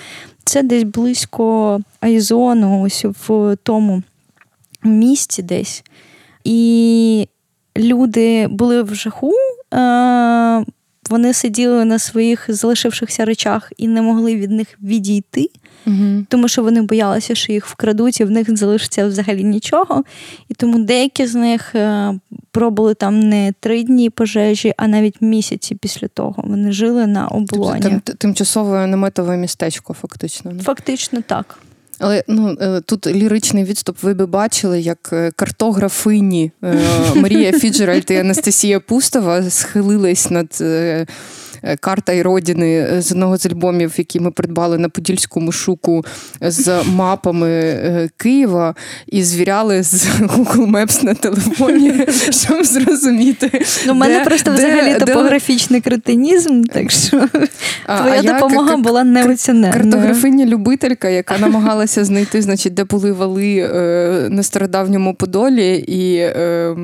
це 0.44 0.64
десь 0.64 0.84
близько 0.84 1.80
Айзону, 2.00 2.82
ось 2.82 3.06
в 3.06 3.58
тому 3.64 4.04
місці 4.84 5.42
десь. 5.42 5.84
І 6.44 7.28
люди 7.78 8.48
були 8.48 8.84
в 8.84 8.96
жаху, 8.96 9.34
вони 11.10 11.34
сиділи 11.34 11.86
на 11.86 12.00
своїх 12.00 12.46
залишившихся 12.48 13.26
речах 13.26 13.72
і 13.78 13.88
не 13.88 14.02
могли 14.02 14.36
від 14.36 14.52
них 14.52 14.68
відійти 14.84 15.50
угу. 15.88 16.26
тому 16.30 16.48
що 16.48 16.64
вони 16.64 16.82
боялися, 16.82 17.36
що 17.36 17.54
їх 17.54 17.66
вкрадуть, 17.66 18.20
і 18.20 18.24
в 18.24 18.32
них 18.32 18.58
залишиться 18.58 19.08
взагалі 19.08 19.44
нічого. 19.44 20.04
І 20.50 20.54
тому 20.54 20.80
деякі 20.80 21.28
з 21.28 21.36
них 21.36 21.76
е, 21.76 22.14
пробули 22.52 22.94
там 22.94 23.20
не 23.20 23.54
три 23.60 23.84
дні 23.84 24.10
пожежі, 24.10 24.74
а 24.78 24.88
навіть 24.88 25.22
місяці 25.22 25.76
після 25.76 26.08
того. 26.08 26.44
Вони 26.48 26.72
жили 26.72 27.08
на 27.08 27.28
оболоні. 27.28 27.82
Тобто, 27.82 28.14
тимчасове 28.14 28.88
наметове 28.88 29.38
містечко, 29.38 29.94
фактично. 29.94 30.52
Фактично 30.64 31.22
так. 31.22 31.60
Але 32.00 32.24
ну 32.28 32.58
е, 32.62 32.82
тут 32.82 33.08
ліричний 33.08 33.64
відступ. 33.64 34.04
Ви 34.04 34.14
би 34.14 34.26
бачили, 34.26 34.82
як 34.82 35.10
е, 35.14 35.32
картографині 35.36 36.52
Марія 37.16 37.52
Фіджеральд 37.60 38.12
і 38.12 38.16
Анастасія 38.16 38.80
Пустова 38.80 39.50
схилились 39.50 40.30
над 40.30 40.58
Е, 40.62 41.06
карта 41.80 42.14
і 42.14 42.22
родини 42.22 42.88
е, 42.92 43.02
з 43.02 43.12
одного 43.12 43.38
з 43.38 43.46
альбомів, 43.46 43.94
які 43.98 44.20
ми 44.20 44.32
придбали 44.32 44.78
на 44.78 44.90
Подільському 44.90 45.52
шуку 45.52 46.06
з 46.42 46.84
мапами 46.84 47.50
е, 47.50 48.10
Києва, 48.18 48.76
і 49.08 49.24
звіряли 49.24 49.84
з 49.84 50.06
Google 50.22 50.72
Maps 50.72 51.06
на 51.06 51.14
телефоні, 51.14 52.08
щоб 52.30 52.66
зрозуміти. 52.66 53.66
Ну, 53.86 53.94
У 53.94 53.96
мене 53.96 54.26
просто 54.26 54.54
взагалі 54.54 55.00
топографічний 55.00 55.82
кретинізм, 55.82 56.64
так 56.64 56.92
що 56.92 57.28
твоя 57.86 58.22
допомога 58.22 58.78
була 58.78 59.04
неоціненна. 59.04 59.74
Картографиня 59.74 60.46
любителька, 60.46 61.10
яка 61.10 61.38
намагалася 61.38 62.06
знайти, 62.06 62.42
значить, 62.42 62.74
де 62.74 62.84
були 62.84 63.12
вали 63.12 63.58
е, 63.58 64.28
на 64.30 64.44
стародавньому 64.44 65.14
Подолі, 65.14 65.76
і 65.88 66.16
е, 66.16 66.76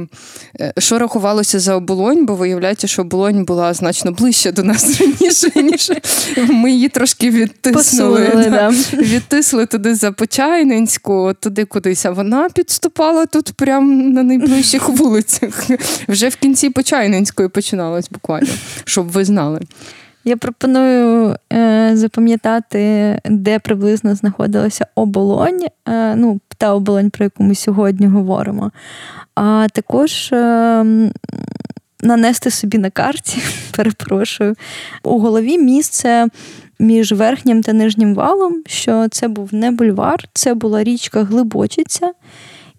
що 0.77 0.99
рахувалося 0.99 1.59
за 1.59 1.75
оболонь, 1.75 2.25
бо 2.25 2.35
виявляється, 2.35 2.87
що 2.87 3.01
оболонь 3.01 3.45
була 3.45 3.73
значно 3.73 4.11
ближче 4.11 4.51
до 4.51 4.63
нас 4.65 5.01
раніше, 5.21 5.51
ніж 5.55 5.91
ми 6.37 6.71
її 6.71 6.89
трошки 6.89 7.29
відтиснули. 7.29 8.25
Посунули, 8.25 8.49
да. 8.49 8.69
Відтисли 8.93 9.65
туди 9.65 9.95
за 9.95 10.11
Почайненську, 10.11 11.33
туди 11.39 11.65
кудись. 11.65 12.05
А 12.05 12.11
вона 12.11 12.49
підступала 12.49 13.25
тут 13.25 13.51
прямо 13.51 14.03
на 14.03 14.23
найближчих 14.23 14.89
вулицях. 14.89 15.63
Вже 16.07 16.29
в 16.29 16.35
кінці 16.35 16.69
Почайненської 16.69 17.49
починалось 17.49 18.09
буквально, 18.09 18.49
щоб 18.85 19.11
ви 19.11 19.25
знали. 19.25 19.59
Я 20.27 20.37
пропоную 20.37 21.35
е, 21.53 21.91
запам'ятати, 21.93 23.19
де 23.25 23.59
приблизно 23.59 24.15
знаходилася 24.15 24.87
оболонь, 24.95 25.61
е, 25.87 26.15
ну, 26.15 26.39
та 26.57 26.73
оболонь, 26.73 27.09
про 27.09 27.23
яку 27.23 27.43
ми 27.43 27.55
сьогодні 27.55 28.07
говоримо. 28.07 28.71
А 29.35 29.67
також 29.73 30.31
е, 30.33 30.85
нанести 32.05 32.51
собі 32.51 32.77
на 32.77 32.89
карті, 32.89 33.37
перепрошую, 33.71 34.55
у 35.03 35.19
голові 35.19 35.57
місце 35.57 36.27
між 36.79 37.11
верхнім 37.11 37.63
та 37.63 37.73
нижнім 37.73 38.15
валом, 38.15 38.63
що 38.67 39.07
це 39.11 39.27
був 39.27 39.53
не 39.53 39.71
бульвар, 39.71 40.27
це 40.33 40.53
була 40.53 40.83
річка 40.83 41.23
Глибочиця. 41.23 42.11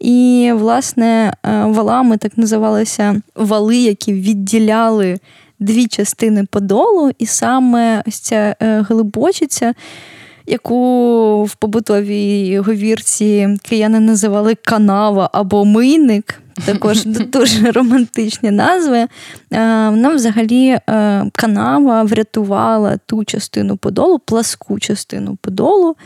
І, 0.00 0.50
власне, 0.54 1.32
е, 1.46 1.64
валами 1.64 2.16
так 2.16 2.38
називалися 2.38 3.20
вали, 3.34 3.76
які 3.76 4.12
відділяли 4.12 5.18
дві 5.58 5.86
частини 5.86 6.44
подолу, 6.50 7.10
і 7.18 7.26
саме 7.26 8.02
ось 8.06 8.18
ця 8.18 8.56
е, 8.62 8.80
глибочиця. 8.88 9.74
Яку 10.46 11.44
в 11.44 11.54
побутовій 11.54 12.58
говірці 12.58 13.58
кияни 13.62 14.00
називали 14.00 14.54
канава 14.54 15.30
або 15.32 15.64
мийник, 15.64 16.40
також 16.64 17.04
дуже 17.32 17.70
романтичні 17.72 18.50
назви. 18.50 18.98
Е, 18.98 19.08
вона 19.88 20.08
взагалі 20.14 20.66
е, 20.68 21.30
канава 21.32 22.02
врятувала 22.02 22.98
ту 23.06 23.24
частину 23.24 23.76
подолу, 23.76 24.18
пласку 24.18 24.78
частину 24.78 25.36
подолу, 25.40 25.96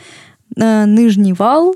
е, 0.57 0.87
нижній 0.87 1.33
вал 1.33 1.75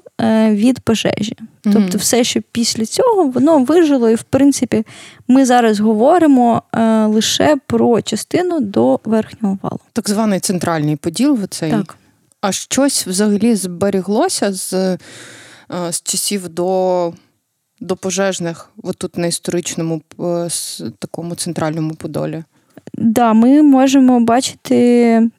від 0.51 0.81
пожежі. 0.81 1.37
Тобто, 1.73 1.99
все, 1.99 2.25
що 2.25 2.41
після 2.53 2.87
цього, 2.87 3.25
воно 3.25 3.59
вижило, 3.59 4.11
і 4.11 4.15
в 4.15 4.23
принципі 4.23 4.85
ми 5.29 5.45
зараз 5.45 5.81
говоримо 5.81 6.63
лише 7.07 7.57
про 7.67 8.03
частину 8.03 8.61
до 8.61 9.01
верхнього 9.05 9.59
валу. 9.63 9.81
Так 9.93 10.09
званий 10.09 10.41
центральний 10.41 10.97
поділ. 10.97 11.39
Цей. 11.51 11.71
Так. 11.71 11.97
А 12.47 12.53
щось 12.53 13.07
взагалі 13.07 13.55
зберіглося 13.55 14.53
з, 14.53 14.99
з 15.91 16.03
часів 16.03 16.49
до 16.49 17.13
до 17.81 17.97
пожежних, 17.97 18.71
отут 18.83 19.19
на 19.19 19.27
історичному 19.27 20.03
е, 20.21 20.49
такому 20.99 21.35
центральному 21.35 21.95
Подолі? 21.95 22.45
Да, 22.95 23.33
ми 23.33 23.63
можемо 23.63 24.21
бачити, 24.21 25.31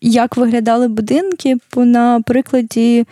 як 0.00 0.36
виглядали 0.36 0.88
будинки 0.88 1.56
на 1.76 2.20
прикладі 2.20 3.06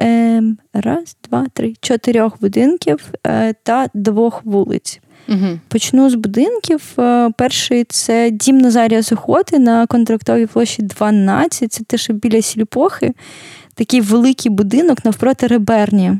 е, 0.00 0.42
раз, 0.72 1.16
два, 1.24 1.46
три, 1.52 1.74
чотирьох 1.80 2.40
будинків 2.40 3.12
е, 3.26 3.54
та 3.62 3.88
двох 3.94 4.44
вулиць. 4.44 5.00
Угу. 5.28 5.58
Почну 5.68 6.10
з 6.10 6.14
будинків. 6.14 6.82
Е, 6.98 7.30
перший 7.36 7.84
це 7.84 8.30
дім 8.30 8.58
Назарія 8.58 9.02
Сухоти 9.02 9.58
на 9.58 9.86
контрактовій 9.86 10.46
площі 10.46 10.82
12, 10.82 11.72
це 11.72 11.84
те, 11.84 11.98
що 11.98 12.12
біля 12.12 12.42
сільпохи. 12.42 13.12
такий 13.74 14.00
великий 14.00 14.52
будинок 14.52 15.04
навпроти 15.04 15.46
Реберні. 15.46 16.18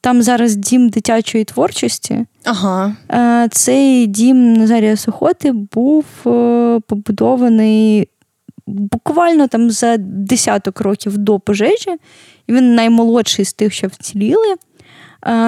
Там 0.00 0.22
зараз 0.22 0.56
дім 0.56 0.88
дитячої 0.88 1.44
творчості. 1.44 2.24
Ага. 2.44 2.96
Е, 3.10 3.48
цей 3.52 4.06
дім 4.06 4.52
Назарія 4.52 4.96
Сухоти 4.96 5.52
був 5.52 6.04
е, 6.26 6.80
побудований 6.86 8.08
буквально 8.66 9.48
там 9.48 9.70
за 9.70 9.96
десяток 9.98 10.80
років 10.80 11.18
до 11.18 11.38
пожежі. 11.38 11.96
Він 12.48 12.74
наймолодший 12.74 13.44
з 13.44 13.52
тих, 13.52 13.72
що 13.72 13.86
вціліли. 13.86 14.54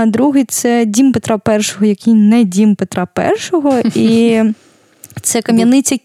Другий 0.07 0.45
це 0.45 0.85
дім 0.85 1.13
Петра 1.13 1.41
І, 1.83 1.87
який 1.87 2.15
не 2.15 2.45
дім 2.45 2.75
Петра 2.75 3.09
І. 3.17 3.81
І 3.95 4.43
це 5.23 5.43
кам'яниця. 5.43 5.97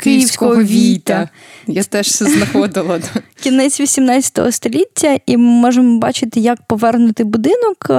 Київського 0.00 0.62
віта. 0.62 1.28
Я 1.66 1.84
теж 1.84 2.08
знаходила. 2.08 3.00
Кінець 3.42 3.80
18 3.80 4.54
століття, 4.54 5.18
і 5.26 5.36
ми 5.36 5.44
можемо 5.44 5.98
бачити, 5.98 6.40
як 6.40 6.62
повернути 6.62 7.24
будинок. 7.24 7.90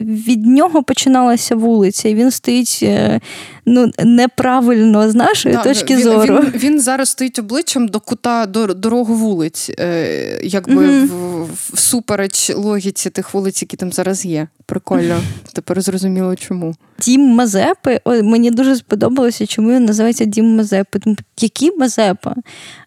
Від 0.00 0.46
нього 0.46 0.82
починалася 0.82 1.56
вулиця, 1.56 2.08
і 2.08 2.14
він 2.14 2.30
стоїть 2.30 2.80
е, 2.82 3.20
ну, 3.66 3.90
неправильно 3.98 5.10
з 5.10 5.14
нашої 5.14 5.54
да, 5.54 5.62
точки 5.62 5.96
він, 5.96 6.02
зору. 6.02 6.40
Він, 6.40 6.52
він 6.54 6.80
зараз 6.80 7.08
стоїть 7.08 7.38
обличчям 7.38 7.88
до 7.88 8.00
кута 8.00 8.46
до 8.46 8.66
дорогу 8.66 9.14
вулиць, 9.14 9.70
е, 9.78 10.40
якби 10.42 10.86
mm-hmm. 10.86 11.06
в, 11.06 11.48
всупереч 11.72 12.50
логіці 12.54 13.10
тих 13.10 13.34
вулиць, 13.34 13.62
які 13.62 13.76
там 13.76 13.92
зараз 13.92 14.24
є. 14.24 14.48
Прикольно. 14.66 15.20
Тепер 15.52 15.80
зрозуміло, 15.80 16.36
чому. 16.36 16.74
Дім 17.02 17.20
Мазепи. 17.20 18.00
О, 18.04 18.22
мені 18.22 18.50
дуже 18.50 18.76
сподобалося, 18.76 19.46
чому 19.46 19.70
він 19.70 19.84
називається 19.84 20.24
Дім 20.24 20.56
Мазепи. 20.56 21.00
Які 21.42 21.76
Мазепа? 21.76 22.34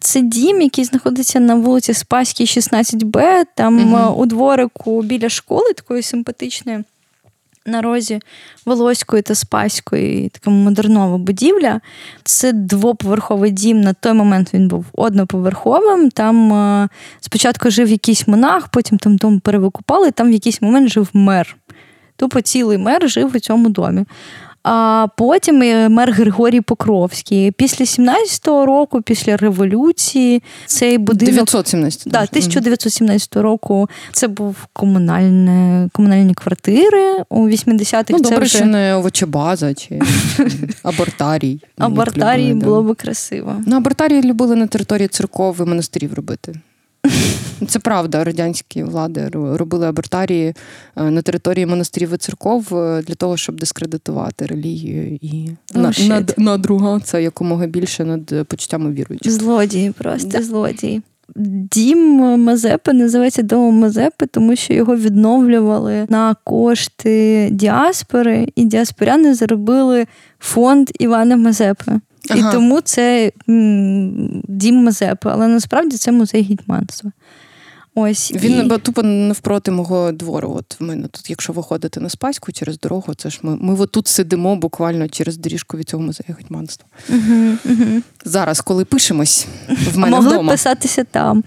Це 0.00 0.20
дім, 0.20 0.60
який 0.60 0.84
знаходиться 0.84 1.40
на 1.40 1.54
вулиці 1.54 1.94
Спаській, 1.94 2.44
16Б, 2.44 3.44
там 3.54 3.92
угу. 3.92 4.22
у 4.22 4.26
дворику 4.26 5.02
біля 5.02 5.28
школи, 5.28 5.72
такої 5.72 6.02
симпатичної. 6.02 6.84
На 7.66 7.82
розі 7.82 8.20
Волоської 8.66 9.22
та 9.22 9.34
Спаської, 9.34 10.28
така 10.28 10.50
модернова 10.50 11.18
будівля. 11.18 11.80
Це 12.22 12.52
двоповерховий 12.52 13.50
дім. 13.50 13.80
На 13.80 13.92
той 13.92 14.12
момент 14.12 14.54
він 14.54 14.68
був 14.68 14.86
одноповерховим. 14.92 16.10
Там 16.10 16.52
е, 16.52 16.88
спочатку 17.20 17.70
жив 17.70 17.88
якийсь 17.88 18.28
монах, 18.28 18.68
потім 18.68 18.98
там 18.98 19.16
дом 19.16 19.40
перевикупали, 19.40 20.10
там 20.10 20.28
в 20.28 20.32
якийсь 20.32 20.62
момент 20.62 20.88
жив 20.88 21.08
мер. 21.12 21.56
Тупо 22.16 22.40
цілий 22.40 22.78
мер 22.78 23.10
жив 23.10 23.32
у 23.36 23.38
цьому 23.38 23.68
домі. 23.68 24.04
А 24.64 25.06
потім 25.16 25.58
мер 25.94 26.12
Григорій 26.12 26.60
Покровський. 26.60 27.50
Після 27.50 27.84
17-го 27.84 28.66
року, 28.66 29.02
після 29.02 29.36
революції, 29.36 30.42
цей 30.66 30.98
будинок 30.98 31.34
917. 31.34 32.02
Да, 32.06 32.18
1917 32.18 33.36
року 33.36 33.88
це 34.12 34.28
був 34.28 34.56
комунальне, 34.72 35.88
комунальні 35.92 36.34
квартири 36.34 37.16
у 37.28 37.48
80-х. 37.48 38.04
Ну, 38.08 38.18
це 38.18 38.22
добре, 38.22 38.44
вже... 38.44 38.56
що 38.56 38.66
не 38.66 38.94
овочебаза 38.94 39.74
чи 39.74 40.00
абортарій. 40.82 41.60
Абортарій 41.78 42.54
було 42.54 42.82
би 42.82 42.94
красиво. 42.94 43.56
Ну, 43.66 43.76
абортарії 43.76 44.22
любили 44.22 44.56
на 44.56 44.66
території 44.66 45.08
церков 45.08 45.56
і 45.60 45.64
монастирів 45.64 46.14
робити. 46.14 46.54
Це 47.68 47.78
правда, 47.78 48.24
радянські 48.24 48.82
влади 48.82 49.28
робили 49.32 49.86
абортарії 49.86 50.54
е, 50.96 51.10
на 51.10 51.22
території 51.22 51.66
монастирів 51.66 52.14
і 52.14 52.16
церков 52.16 52.74
е, 52.74 53.02
для 53.02 53.14
того, 53.14 53.36
щоб 53.36 53.60
дискредитувати 53.60 54.46
релігію 54.46 55.18
і 55.22 55.50
oh, 55.74 56.08
над, 56.08 56.34
надругатися 56.36 57.18
якомога 57.18 57.66
більше 57.66 58.04
над 58.04 58.46
почуттями 58.48 58.92
віруючих. 58.92 59.32
Злодії, 59.32 59.90
просто 59.90 60.28
да. 60.28 60.42
злодії. 60.42 61.02
Дім 61.70 61.98
Мазепи 62.40 62.92
називається 62.92 63.42
Домом 63.42 63.74
Мазепи, 63.74 64.26
тому 64.26 64.56
що 64.56 64.72
його 64.74 64.96
відновлювали 64.96 66.06
на 66.08 66.36
кошти 66.44 67.48
діаспори, 67.52 68.48
і 68.56 68.64
діаспоряни 68.64 69.34
заробили 69.34 70.06
фонд 70.38 70.90
Івана 70.98 71.36
Мазепи. 71.36 72.00
Ага. 72.30 72.48
І 72.48 72.52
тому 72.52 72.80
це 72.80 73.32
м, 73.48 74.42
дім 74.48 74.74
Мазепи, 74.74 75.28
але 75.32 75.48
насправді 75.48 75.96
це 75.96 76.12
музей 76.12 76.42
гетьманства. 76.42 77.10
Ось 77.94 78.32
Він 78.32 78.72
і... 78.72 78.78
тупо 78.78 79.02
навпроти 79.02 79.70
мого 79.70 80.12
двору. 80.12 80.54
От 80.58 80.80
в 80.80 80.84
мене 80.84 81.08
тут, 81.08 81.30
якщо 81.30 81.52
виходити 81.52 82.00
на 82.00 82.08
Спаську 82.08 82.52
через 82.52 82.78
дорогу, 82.78 83.14
це 83.14 83.30
ж 83.30 83.38
ми 83.42 83.56
ми 83.56 83.74
от 83.74 83.92
тут 83.92 84.08
сидимо 84.08 84.56
буквально 84.56 85.08
через 85.08 85.36
доріжку 85.36 85.76
від 85.76 85.88
цього 85.88 86.02
музею 86.02 86.36
гетьманства. 86.38 86.86
Угу, 87.08 87.56
угу. 87.64 88.02
Зараз, 88.24 88.60
коли 88.60 88.84
пишемось, 88.84 89.46
в 89.92 89.98
мене 89.98 90.16
Могли 90.16 90.30
вдома. 90.30 90.52
писатися 90.52 91.04
там, 91.04 91.44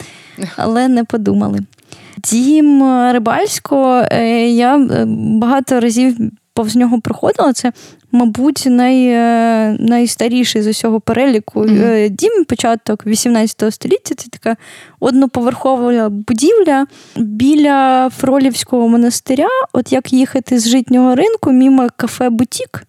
але 0.56 0.88
не 0.88 1.04
подумали. 1.04 1.60
Дім 2.18 2.84
Рибальського 3.12 4.04
е, 4.12 4.50
я 4.50 4.78
е, 4.78 5.06
багато 5.40 5.80
разів 5.80 6.18
повз 6.58 6.76
нього 6.76 7.02
проходила. 7.02 7.54
Це, 7.54 7.72
мабуть, 8.12 8.64
най, 8.68 9.08
е, 9.08 9.78
найстаріший 9.80 10.62
з 10.62 10.68
усього 10.68 11.00
переліку 11.00 11.62
mm-hmm. 11.62 12.10
Дім 12.10 12.46
початок 12.46 13.06
18 13.06 13.74
століття. 13.74 14.16
Це 14.16 14.30
така 14.30 14.56
одноповерхова 15.00 16.10
будівля 16.10 16.86
біля 17.16 18.10
Фролівського 18.18 18.88
монастиря. 18.88 19.48
От 19.74 19.92
як 19.92 20.14
їхати 20.14 20.60
з 20.60 20.70
житнього 20.70 21.16
ринку 21.16 21.52
мімо 21.52 21.88
кафе 21.96 22.30
Бутік. 22.30 22.84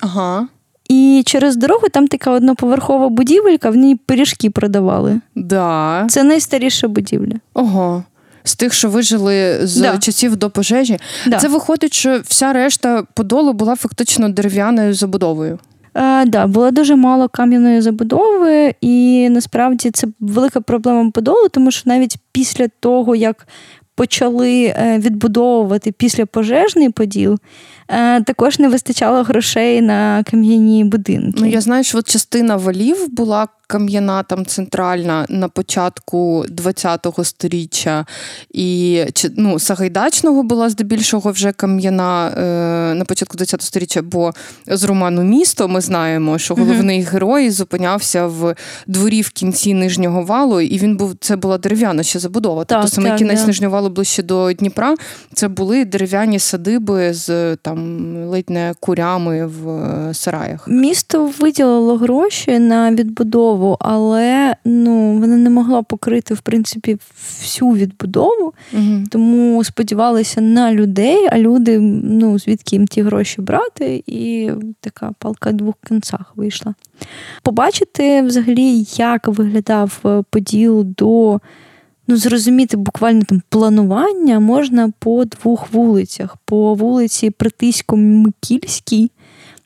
Ага. 0.00 0.48
І 0.88 1.22
через 1.26 1.56
дорогу 1.56 1.88
там 1.88 2.06
така 2.06 2.30
одноповерхова 2.30 3.08
будівелька, 3.08 3.70
в 3.70 3.76
ній 3.76 3.96
пиріжки 3.96 4.50
продавали. 4.50 5.20
Да. 5.34 6.06
Це 6.10 6.24
найстаріша 6.24 6.88
будівля. 6.88 7.34
Ого 7.54 8.04
з 8.44 8.56
тих, 8.56 8.72
що 8.72 8.88
вижили 8.88 9.66
з 9.66 9.76
да. 9.76 9.98
часів 9.98 10.36
до 10.36 10.50
пожежі. 10.50 10.98
Да. 11.26 11.38
Це 11.38 11.48
виходить, 11.48 11.94
що 11.94 12.20
вся 12.26 12.52
решта 12.52 13.02
подолу 13.14 13.52
була 13.52 13.76
фактично 13.76 14.28
дерев'яною 14.28 14.94
забудовою. 14.94 15.58
Так, 15.92 16.26
е, 16.26 16.30
да, 16.30 16.46
було 16.46 16.70
дуже 16.70 16.96
мало 16.96 17.28
кам'яної 17.28 17.80
забудови, 17.80 18.74
і 18.80 19.28
насправді 19.30 19.90
це 19.90 20.06
велика 20.20 20.60
проблема 20.60 21.10
подолу, 21.10 21.48
тому 21.48 21.70
що 21.70 21.82
навіть 21.90 22.16
після 22.32 22.68
того, 22.80 23.16
як 23.16 23.46
почали 23.94 24.64
е, 24.64 24.98
відбудовувати 24.98 25.92
після 25.92 26.26
пожежний 26.26 26.90
поділ, 26.90 27.38
також 28.26 28.58
не 28.58 28.68
вистачало 28.68 29.22
грошей 29.22 29.80
на 29.80 30.24
кам'яні 30.30 30.84
будинки. 30.84 31.38
Ну, 31.40 31.46
я 31.46 31.60
знаю, 31.60 31.84
що 31.84 31.98
от 31.98 32.08
частина 32.08 32.56
валів 32.56 33.08
була 33.10 33.48
кам'яна 33.66 34.22
там 34.22 34.46
центральна 34.46 35.26
на 35.28 35.48
початку 35.48 36.44
ХХ 36.76 37.24
століття, 37.24 38.06
і 38.50 39.00
ну, 39.36 39.58
Сагайдачного 39.58 40.42
була 40.42 40.70
здебільшого 40.70 41.30
вже 41.30 41.52
кам'яна 41.52 42.28
е, 42.28 42.94
на 42.94 43.04
початку 43.04 43.38
ХХ 43.38 43.62
століття, 43.62 44.02
бо 44.02 44.32
з 44.66 44.84
роману 44.84 45.22
Місто 45.22 45.68
ми 45.68 45.80
знаємо, 45.80 46.38
що 46.38 46.54
головний 46.54 47.00
mm-hmm. 47.00 47.10
герой 47.10 47.50
зупинявся 47.50 48.26
в 48.26 48.54
дворі 48.86 49.22
в 49.22 49.30
кінці 49.30 49.74
нижнього 49.74 50.22
валу, 50.22 50.60
і 50.60 50.78
він 50.78 50.96
був 50.96 51.16
це 51.20 51.36
була 51.36 51.58
дерев'яна 51.58 52.02
ще 52.02 52.18
забудова. 52.18 52.64
Так, 52.64 52.80
тобто 52.80 52.94
саме 52.94 53.18
кінець 53.18 53.40
да. 53.40 53.46
нижнього 53.46 53.72
валу 53.72 53.88
ближче 53.88 54.22
до 54.22 54.52
Дніпра. 54.52 54.94
Це 55.34 55.48
були 55.48 55.84
дерев'яні 55.84 56.38
садиби 56.38 57.14
з 57.14 57.56
там 57.56 57.73
ледь 58.30 58.50
не 58.50 58.74
курями 58.80 59.46
в 59.46 59.68
е, 59.68 60.14
сараях. 60.14 60.68
Місто 60.68 61.30
виділило 61.40 61.96
гроші 61.96 62.58
на 62.58 62.92
відбудову 62.92 63.76
але 63.80 64.56
ну, 64.64 65.18
вона 65.18 65.36
не 65.36 65.50
могла 65.50 65.82
покрити 65.82 66.34
в 66.34 66.40
принципі 66.40 66.98
всю 67.40 67.70
відбудову, 67.70 68.54
угу. 68.72 69.04
тому 69.10 69.64
сподівалися 69.64 70.40
на 70.40 70.72
людей, 70.72 71.28
а 71.32 71.38
люди, 71.38 71.78
ну, 72.02 72.38
звідки 72.38 72.76
їм 72.76 72.86
ті 72.86 73.02
гроші 73.02 73.40
брати, 73.40 74.02
і 74.06 74.50
така 74.80 75.10
палка 75.18 75.50
в 75.50 75.52
двох 75.52 75.74
кінцях 75.88 76.32
вийшла. 76.36 76.74
Побачити 77.42 78.22
взагалі, 78.22 78.86
як 78.96 79.28
виглядав 79.28 80.00
е, 80.04 80.22
поділ 80.30 80.84
до. 80.84 81.40
Ну, 82.06 82.16
зрозуміти 82.16 82.76
буквально 82.76 83.22
там 83.22 83.42
планування 83.48 84.40
можна 84.40 84.92
по 84.98 85.24
двох 85.24 85.72
вулицях: 85.72 86.36
по 86.44 86.74
вулиці 86.74 87.30
Притисько-Микільській, 87.30 89.10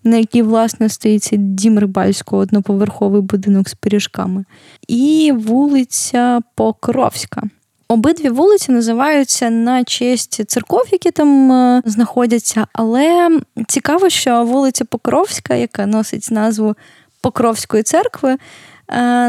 на 0.04 0.16
якій, 0.16 0.42
власне, 0.42 0.88
стоїть 0.88 1.22
цей 1.22 1.38
дім 1.38 1.78
рибальського, 1.78 2.42
одноповерховий 2.42 3.22
будинок 3.22 3.68
з 3.68 3.74
пиріжками, 3.74 4.44
і 4.88 5.32
вулиця 5.36 6.40
Покровська. 6.54 7.42
Обидві 7.90 8.28
вулиці 8.28 8.72
називаються 8.72 9.50
на 9.50 9.84
честь 9.84 10.50
церков, 10.50 10.82
які 10.92 11.10
там 11.10 11.52
е, 11.52 11.82
знаходяться. 11.84 12.66
Але 12.72 13.38
цікаво, 13.68 14.08
що 14.08 14.44
вулиця 14.44 14.84
Покровська, 14.84 15.54
яка 15.54 15.86
носить 15.86 16.28
назву 16.30 16.74
Покровської 17.20 17.82
церкви, 17.82 18.36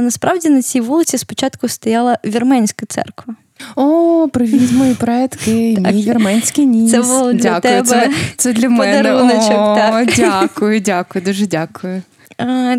насправді 0.01 0.49
на 0.49 0.61
цій 0.61 0.81
вулиці 0.81 1.17
спочатку 1.17 1.67
стояла 1.67 2.17
вірменська 2.25 2.85
церква. 2.85 3.35
О, 3.75 4.27
привіт, 4.33 4.71
мої 4.71 4.93
предки, 4.93 5.77
мій 5.93 6.03
вірменський 6.03 6.65
ніс. 6.65 6.91
Це 6.91 7.01
було 7.01 7.33
для 7.33 7.41
дякую. 7.41 7.61
тебе 7.61 7.83
Це, 7.83 8.11
це 8.37 8.53
для 8.53 8.69
мене. 8.69 9.13
О, 9.13 9.75
так. 9.75 10.09
Дякую, 10.15 10.79
дякую, 10.79 11.25
дуже 11.25 11.47
дякую. 11.47 12.01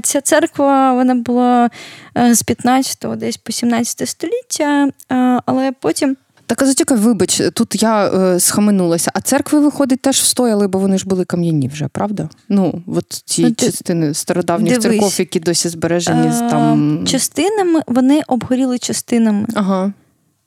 Ця 0.02 0.20
церква 0.20 0.92
вона 0.92 1.14
була 1.14 1.70
е, 2.16 2.34
з 2.34 2.44
15-го 2.44 3.16
десь 3.16 3.36
по 3.36 3.52
17 3.52 4.08
століття, 4.08 4.88
але 5.46 5.72
потім. 5.80 6.16
Так, 6.50 6.62
а 6.62 6.66
зачекай, 6.66 6.98
вибач, 6.98 7.42
тут 7.54 7.82
я 7.82 8.06
е, 8.06 8.40
схаменулася. 8.40 9.10
А 9.14 9.20
церкви, 9.20 9.60
виходить, 9.60 10.00
теж 10.00 10.16
встояли, 10.16 10.68
бо 10.68 10.78
вони 10.78 10.98
ж 10.98 11.06
були 11.06 11.24
кам'яні 11.24 11.68
вже, 11.68 11.88
правда? 11.88 12.28
Ну, 12.48 12.82
от 12.86 13.08
ті 13.08 13.42
ну, 13.42 13.54
частини 13.54 14.14
стародавніх 14.14 14.78
дивись. 14.78 14.98
церков, 14.98 15.14
які 15.18 15.40
досі 15.40 15.68
збережені 15.68 16.28
а, 16.28 16.50
там. 16.50 17.04
Частинами 17.06 17.80
вони 17.86 18.22
обгоріли 18.26 18.78
частинами. 18.78 19.46
Ага. 19.54 19.92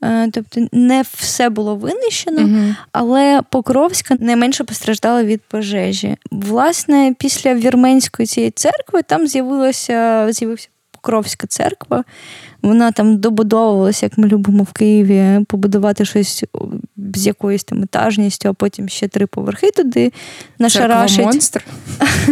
Е, 0.03 0.29
тобто 0.31 0.67
не 0.71 1.03
все 1.13 1.49
було 1.49 1.75
винищено, 1.75 2.41
uh 2.41 2.75
але 2.91 3.41
Покровська 3.49 4.15
найменше 4.19 4.63
постраждала 4.63 5.23
від 5.23 5.41
пожежі. 5.41 6.17
Власне, 6.31 7.15
після 7.19 7.55
вірменської 7.55 8.27
цієї 8.27 8.51
церкви 8.51 9.01
там 9.01 9.27
з'явилася 9.27 10.27
з'явився 10.31 10.67
Покровська 11.03 11.47
церква. 11.47 12.03
Вона 12.61 12.91
там 12.91 13.17
добудовувалася, 13.17 14.05
як 14.05 14.17
ми 14.17 14.27
любимо 14.27 14.63
в 14.63 14.71
Києві, 14.71 15.45
побудувати 15.45 16.05
щось 16.05 16.43
з 17.15 17.27
якоюсь 17.27 17.63
там 17.63 17.83
етажністю, 17.83 18.49
а 18.49 18.53
потім 18.53 18.89
ще 18.89 19.07
три 19.07 19.27
поверхи 19.27 19.71
туди 19.71 20.11
нашарашить. 20.59 21.25
монстр. 21.25 21.65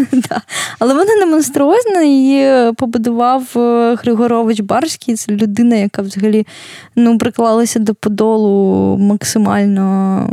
Але 0.79 0.93
вона 0.93 1.15
не 1.15 1.25
монструозна, 1.25 2.01
її 2.01 2.73
побудував 2.73 3.53
е, 3.55 3.95
Григорович 3.95 4.59
Барський. 4.59 5.15
Це 5.15 5.31
людина, 5.31 5.75
яка 5.75 6.01
взагалі 6.01 6.47
ну, 6.95 7.17
приклалася 7.17 7.79
до 7.79 7.95
подолу 7.95 8.97
максимально 8.97 10.29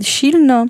щільно. 0.00 0.66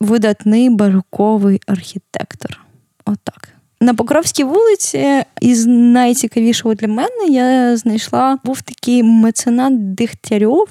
Видатний 0.00 0.70
бароковий 0.70 1.60
архітектор. 1.66 2.60
Отак. 3.04 3.59
На 3.80 3.94
Покровській 3.94 4.44
вулиці, 4.44 5.22
із 5.40 5.66
найцікавішого 5.66 6.74
для 6.74 6.88
мене 6.88 7.26
я 7.28 7.76
знайшла 7.76 8.38
був 8.44 8.62
такий 8.62 9.02
меценат 9.02 9.94
Дегтярьов, 9.94 10.68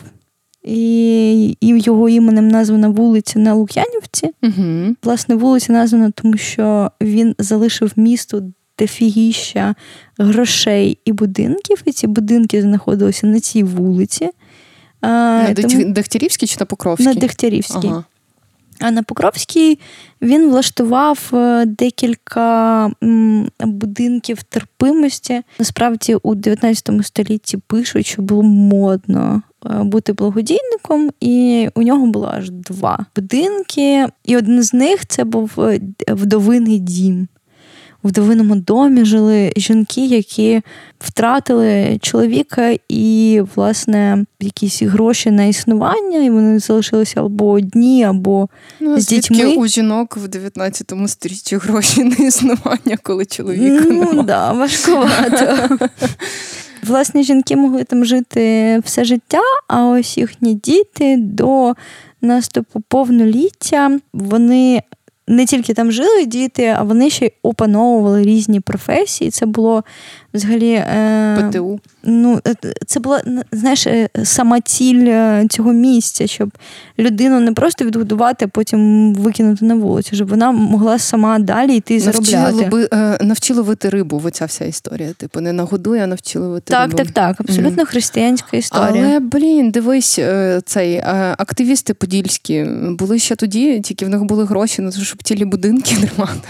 і 0.64 1.58
його 1.62 2.10
іменем 2.10 2.48
названа 2.48 2.90
вулиця 2.90 3.40
на 3.40 3.54
Лук'янівці. 3.54 4.32
Угу. 4.44 4.96
Власне, 5.04 5.36
вулиця 5.36 5.74
названа, 5.74 6.12
тому 6.12 6.38
що 6.38 6.92
він 7.02 7.36
залишив 7.40 7.92
місто 7.96 8.44
дефігіща 8.80 9.76
грошей 10.18 10.98
і 11.06 11.14
будинків. 11.14 11.82
І 11.86 11.92
ці 11.92 12.08
будинки 12.08 12.62
знаходилися 12.62 13.28
на 13.28 13.40
цій 13.40 13.64
вулиці. 13.64 14.30
На 15.02 15.54
тому... 15.54 15.86
Дегтярівській 15.86 16.48
чи 16.48 16.58
на 16.60 16.66
Покровській? 16.66 17.06
На 17.06 17.14
Дегтярівській. 17.14 17.88
Ага. 17.88 18.04
А 18.80 18.92
на 18.92 19.04
Покровській 19.04 19.80
він 20.22 20.50
влаштував 20.50 21.30
е, 21.34 21.66
декілька 21.66 22.92
будинків 23.60 24.44
терпимості. 24.44 25.42
Насправді, 25.60 26.16
у 26.16 26.36
19 26.36 26.90
столітті 27.04 27.58
пишуть, 27.58 28.06
що 28.06 28.22
було 28.22 28.44
модно 28.44 29.42
е, 29.66 29.70
бути 29.84 30.14
благодійником, 30.14 31.10
і 31.20 31.68
у 31.76 31.82
нього 31.82 32.08
було 32.08 32.32
аж 32.34 32.50
два 32.50 33.06
будинки. 33.16 34.08
І 34.26 34.38
один 34.38 34.64
з 34.64 34.74
них 34.74 35.08
це 35.08 35.24
був 35.24 35.52
е, 35.58 35.80
вдовиний 36.08 36.80
дім 36.80 37.28
вдовиному 38.04 38.56
домі 38.56 39.06
жили 39.06 39.52
жінки, 39.58 40.06
які 40.06 40.62
втратили 41.00 41.98
чоловіка 42.02 42.76
і, 42.90 43.42
власне, 43.56 44.26
якісь 44.40 44.82
гроші 44.82 45.32
на 45.32 45.46
існування, 45.46 46.24
і 46.24 46.30
вони 46.30 46.60
залишилися 46.60 47.22
або 47.22 47.50
одні, 47.50 48.04
або 48.04 48.50
ну, 48.80 49.00
з 49.00 49.08
дітьми. 49.08 49.56
у 49.56 49.68
жінок 49.68 50.18
в 50.18 50.28
19 50.28 50.94
сторіччі 51.08 51.58
гроші 51.58 52.04
на 52.04 52.16
існування, 52.16 52.98
коли 53.04 53.26
чоловіка 53.26 53.86
Ну, 53.90 54.06
так, 54.06 54.26
да, 54.26 54.52
важкувато. 54.52 55.78
Власне, 56.84 57.24
жінки 57.24 57.56
могли 57.56 57.84
там 57.84 58.06
жити 58.06 58.80
все 58.86 59.04
життя, 59.04 59.42
а 59.68 59.86
ось 59.86 60.18
їхні 60.18 60.54
діти 60.54 61.18
до 61.18 61.74
наступу 62.22 62.84
повноліття 62.88 64.00
вони 64.14 64.82
не 65.30 65.46
тільки 65.46 65.74
там 65.74 65.92
жили 65.92 66.26
діти, 66.26 66.76
а 66.78 66.84
вони 66.84 67.10
ще 67.10 67.26
й 67.26 67.32
опановували 67.44 68.24
різні 68.24 68.60
професії. 68.60 69.32
Це 69.32 69.46
було 69.46 69.84
взагалі. 70.34 70.72
Е, 70.72 71.50
ПТУ. 71.52 71.80
Ну, 72.04 72.40
е, 72.48 72.56
Це 72.86 73.00
була 73.00 73.22
знаєш, 73.52 73.88
е, 73.88 74.10
сама 74.24 74.62
ціль 74.62 75.06
е, 75.08 75.46
цього 75.50 75.74
місця, 75.74 76.28
щоб 76.28 76.52
людину 77.00 77.40
не 77.40 77.52
просто 77.52 77.86
відгодувати, 77.86 78.46
а 78.46 78.48
потім 78.48 79.14
викинути 79.14 79.66
на 79.66 79.76
вулицю, 79.76 80.16
щоб 80.16 80.30
вона 80.30 80.52
могла 80.52 81.00
сама 81.00 81.40
далі 81.40 81.76
йти 81.76 82.00
заробляти. 82.00 82.66
Би, 82.66 82.90
навчили 83.22 83.60
ловити 83.60 83.90
рибу, 83.90 84.22
оця 84.26 84.46
вся 84.46 84.66
історія. 84.66 85.14
Типу, 85.14 85.42
не 85.42 85.54
нагодує, 85.54 86.04
а 86.04 86.08
навчили 86.08 86.46
ловити 86.46 86.74
так, 86.74 86.82
рибу. 86.82 86.98
Так, 86.98 87.08
так, 87.08 87.38
так. 87.38 87.42
Абсолютно 87.50 87.84
mm. 87.84 87.88
християнська 87.88 88.58
історія. 88.58 89.06
Але, 89.06 89.20
блін, 89.20 89.72
дивись, 89.72 90.20
цей 90.66 91.02
активісти 91.38 91.94
подільські 91.94 92.66
були 93.00 93.20
ще 93.20 93.36
тоді, 93.36 93.80
тільки 93.80 94.06
в 94.06 94.10
них 94.10 94.24
були 94.24 94.46
гроші 94.46 94.82
на 94.82 94.92
те, 94.92 95.00
щоб 95.00 95.24
цілі 95.24 95.46
будинки 95.46 95.96
тримати. 96.02 96.50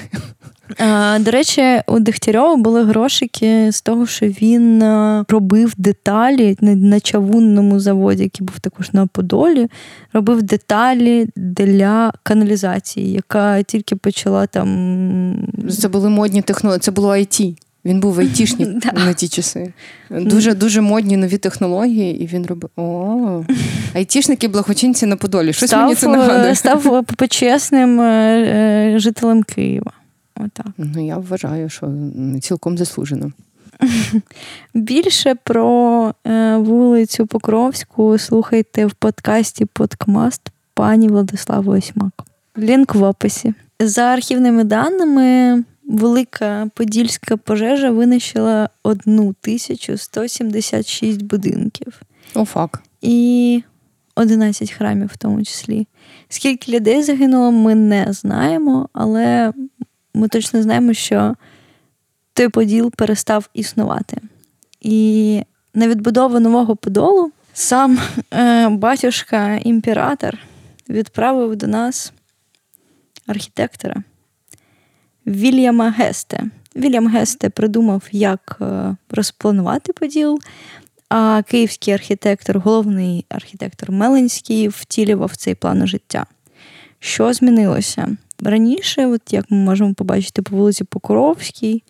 До 1.19 1.32
речі, 1.32 1.82
у 1.88 1.99
Дегтярьова 1.99 2.55
були 2.55 2.84
грошики 2.84 3.71
з 3.71 3.82
того, 3.82 4.08
що 4.08 4.25
він 4.25 4.84
робив 5.27 5.73
деталі 5.77 6.58
на 6.62 6.99
чавунному 6.99 7.79
заводі, 7.79 8.23
який 8.23 8.47
був 8.47 8.60
також 8.60 8.93
на 8.93 9.08
Подолі, 9.08 9.67
робив 10.13 10.43
деталі 10.43 11.27
для 11.36 12.13
каналізації, 12.23 13.12
яка 13.12 13.63
тільки 13.63 13.95
почала 13.95 14.45
там. 14.47 15.47
Це 15.79 15.88
були 15.88 16.10
модні 16.10 16.41
технології, 16.41 16.79
це 16.79 16.91
було 16.91 17.10
IT. 17.10 17.55
Він 17.86 17.99
був 17.99 18.19
айтішник 18.19 18.69
на 18.93 19.13
ті 19.13 19.27
часи. 19.27 19.73
Дуже 20.10 20.53
дуже 20.53 20.82
модні 20.82 21.17
нові 21.17 21.38
технології, 21.38 22.23
і 22.23 22.25
він 22.25 22.45
робив 22.45 22.69
о 22.75 23.43
айтішники, 23.93 24.47
благочинці 24.47 25.05
на 25.05 25.15
Подолі. 25.15 25.53
Щось 25.53 25.69
став, 25.69 25.84
мені 25.84 25.95
це 25.95 26.08
нагадує. 26.08 26.55
Став 26.55 27.05
почесним 27.17 28.01
е, 28.01 28.93
е, 28.95 28.99
жителем 28.99 29.43
Києва. 29.43 29.91
Отак. 30.39 30.67
Ну, 30.78 31.06
я 31.06 31.17
вважаю, 31.17 31.69
що 31.69 31.91
цілком 32.41 32.78
заслужено. 32.78 33.32
Більше 34.73 35.36
про 35.43 36.13
е, 36.28 36.58
вулицю 36.58 37.28
Покровську 37.28 38.17
слухайте 38.17 38.86
в 38.86 38.93
подкасті 38.93 39.65
Подкмаст 39.65 40.41
пані 40.73 41.08
Владислави 41.08 41.78
Осьмак. 41.78 42.23
Лінк 42.58 42.95
в 42.95 43.04
описі. 43.04 43.54
За 43.80 44.02
архівними 44.02 44.63
даними, 44.63 45.63
велика 45.88 46.67
подільська 46.75 47.38
пожежа 47.38 47.91
винищила 47.91 48.69
1176 48.84 51.21
будинків. 51.21 52.02
О, 52.36 52.45
фак. 52.45 52.84
І 53.02 53.63
11 54.15 54.71
храмів 54.71 55.10
в 55.13 55.17
тому 55.17 55.43
числі. 55.43 55.88
Скільки 56.30 56.71
людей 56.71 57.04
загинуло, 57.04 57.52
ми 57.52 57.75
не 57.75 58.13
знаємо, 58.13 58.89
але 58.93 59.54
ми 60.19 60.27
точно 60.27 60.62
знаємо, 60.62 60.93
що 60.93 61.36
той 62.34 62.49
поділ 62.49 62.91
перестав 62.91 63.49
існувати. 63.53 64.17
І 64.82 65.41
на 65.73 65.88
відбудову 65.88 66.39
нового 66.39 66.75
подолу 66.75 67.32
сам 67.53 67.99
е, 68.34 68.69
батюшка 68.69 69.55
імператор 69.55 70.38
відправив 70.89 71.55
до 71.55 71.67
нас 71.67 72.13
архітектора 73.27 74.03
Вільяма 75.27 75.89
Гесте. 75.89 76.43
Вільям 76.75 77.08
Гесте 77.08 77.49
придумав, 77.49 78.03
як 78.12 78.58
е, 78.62 78.95
розпланувати 79.10 79.93
поділ. 79.93 80.39
А 81.10 81.41
київський 81.47 81.93
архітектор, 81.93 82.60
головний 82.60 83.25
архітектор 83.29 83.91
Меленський, 83.91 84.67
втілював 84.67 85.36
цей 85.36 85.55
план 85.55 85.88
життя. 85.88 86.25
Що 86.99 87.34
змінилося? 87.34 88.17
Раніше, 88.43 89.06
от 89.08 89.34
як 89.34 89.52
ми 89.52 89.58
можемо 89.58 89.93
побачити 89.93 90.41
по 90.41 90.56
вулиці 90.56 90.84
Покровській 90.84 91.84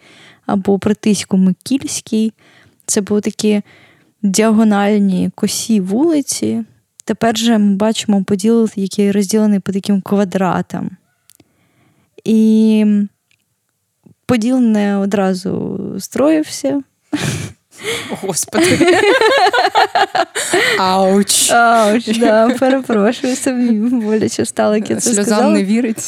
або 0.45 0.77
Притисько-Микільській, 0.77 2.31
це 2.85 3.01
були 3.01 3.21
такі 3.21 3.61
діагональні 4.21 5.31
косі 5.35 5.79
вулиці. 5.79 6.63
Тепер 7.05 7.37
же 7.37 7.57
ми 7.57 7.75
бачимо 7.75 8.23
поділ, 8.23 8.69
який 8.75 9.11
розділений 9.11 9.59
по 9.59 9.71
таким 9.71 10.01
квадратам. 10.01 10.89
І 12.23 12.85
поділ 14.25 14.59
не 14.59 14.97
одразу 14.97 15.79
строївся. 15.99 16.83
Господи. 18.21 18.99
Ауч. 20.79 21.51
Ауч, 21.51 22.17
да, 22.17 22.49
перепрошую, 22.59 23.35
самі 23.35 23.71
боляче 23.89 24.45
стало, 24.45 24.75
як 24.75 24.89
я 24.89 24.95
це 24.95 25.01
Сльозам 25.01 25.25
сказала. 25.25 25.53
не 25.53 25.63
вірить. 25.63 26.03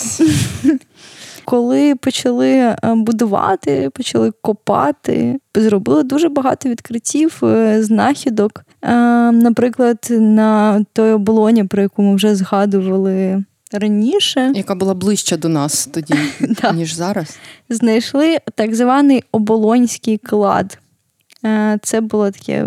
Коли 1.46 1.96
почали 1.96 2.50
е, 2.50 2.78
будувати, 2.84 3.90
почали 3.94 4.32
копати, 4.42 5.40
зробили 5.56 6.04
дуже 6.04 6.30
багато 6.30 6.70
відкриттів, 6.70 7.40
е, 7.44 7.84
знахідок. 7.84 8.66
Е, 8.82 8.92
наприклад, 9.32 10.08
на 10.10 10.86
той 10.94 11.12
оболоні, 11.12 11.64
про 11.64 11.82
яку 11.82 12.02
ми 12.02 12.16
вже 12.16 12.36
згадували 12.36 13.44
раніше, 13.72 14.52
яка 14.56 14.76
була 14.76 14.94
ближче 14.94 15.38
до 15.38 15.50
нас 15.50 15.90
тоді, 15.94 16.14
ніж 16.74 16.94
зараз, 16.94 17.38
знайшли 17.70 18.38
так 18.56 18.76
званий 18.76 19.24
оболонський 19.32 20.18
клад. 20.18 20.78
Е, 21.46 21.80
це 21.84 22.02
було 22.02 22.32
таке 22.32 22.66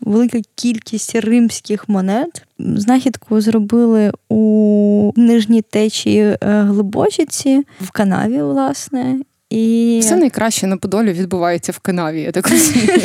велика 0.00 0.40
кількість 0.54 1.14
римських 1.14 1.88
монет. 1.88 2.46
Знахідку 2.58 3.40
зробили 3.40 4.12
у 4.28 5.12
нижній 5.16 5.62
течії 5.62 6.22
е, 6.22 6.38
Глибочиці 6.40 7.62
в 7.80 7.90
канаві, 7.90 8.42
власне. 8.42 9.20
І... 9.50 9.98
Все 10.02 10.16
найкраще 10.16 10.66
на 10.66 10.76
Подолі 10.76 11.12
відбувається 11.12 11.72
в 11.72 11.78
канаві, 11.78 12.20
я 12.20 12.32
так 12.32 12.48
розумію. 12.50 13.00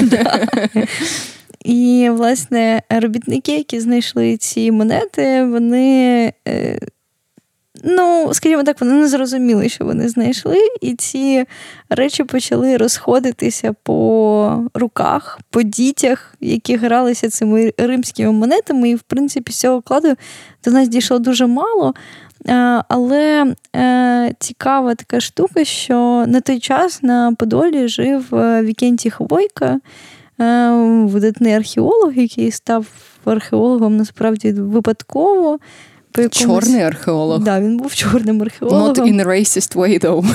І, 1.65 2.09
власне, 2.11 2.81
робітники, 2.89 3.57
які 3.57 3.79
знайшли 3.79 4.37
ці 4.37 4.71
монети, 4.71 5.43
вони 5.43 6.33
е, 6.47 6.79
Ну, 7.83 8.29
скажімо 8.33 8.63
так, 8.63 8.81
вони 8.81 8.93
не 8.93 9.07
зрозуміли, 9.07 9.69
що 9.69 9.85
вони 9.85 10.09
знайшли, 10.09 10.57
і 10.81 10.95
ці 10.95 11.45
речі 11.89 12.23
почали 12.23 12.77
розходитися 12.77 13.73
по 13.83 14.69
руках, 14.73 15.39
по 15.49 15.61
дітях, 15.61 16.35
які 16.41 16.75
гралися 16.75 17.29
цими 17.29 17.73
римськими 17.77 18.31
монетами. 18.31 18.89
І, 18.89 18.95
в 18.95 19.01
принципі, 19.01 19.51
з 19.51 19.59
цього 19.59 19.81
кладу 19.81 20.15
до 20.65 20.71
нас 20.71 20.87
дійшло 20.87 21.19
дуже 21.19 21.47
мало. 21.47 21.93
Але 22.87 23.53
е, 23.75 24.33
цікава 24.39 24.95
така 24.95 25.19
штука, 25.19 25.65
що 25.65 26.25
на 26.27 26.41
той 26.41 26.59
час 26.59 27.03
на 27.03 27.33
Подолі 27.37 27.87
жив 27.87 28.35
е, 28.35 28.61
Вікентій 28.63 29.09
Хвойка, 29.09 29.79
е, 30.41 30.69
видатний 31.05 31.53
археолог, 31.53 32.13
який 32.15 32.51
став 32.51 32.85
археологом 33.25 33.97
насправді 33.97 34.51
випадково 34.51 35.59
по 36.11 36.21
якомусь... 36.21 36.63
Чорний 36.63 36.81
археолог. 36.81 37.43
Да, 37.43 37.59
Він 37.59 37.77
був 37.77 37.95
чорним 37.95 38.41
археологом. 38.41 39.05
Not 39.05 39.13
in 39.13 39.25
a 39.25 39.27
racist 39.27 39.75
way, 39.75 40.05
though. 40.05 40.25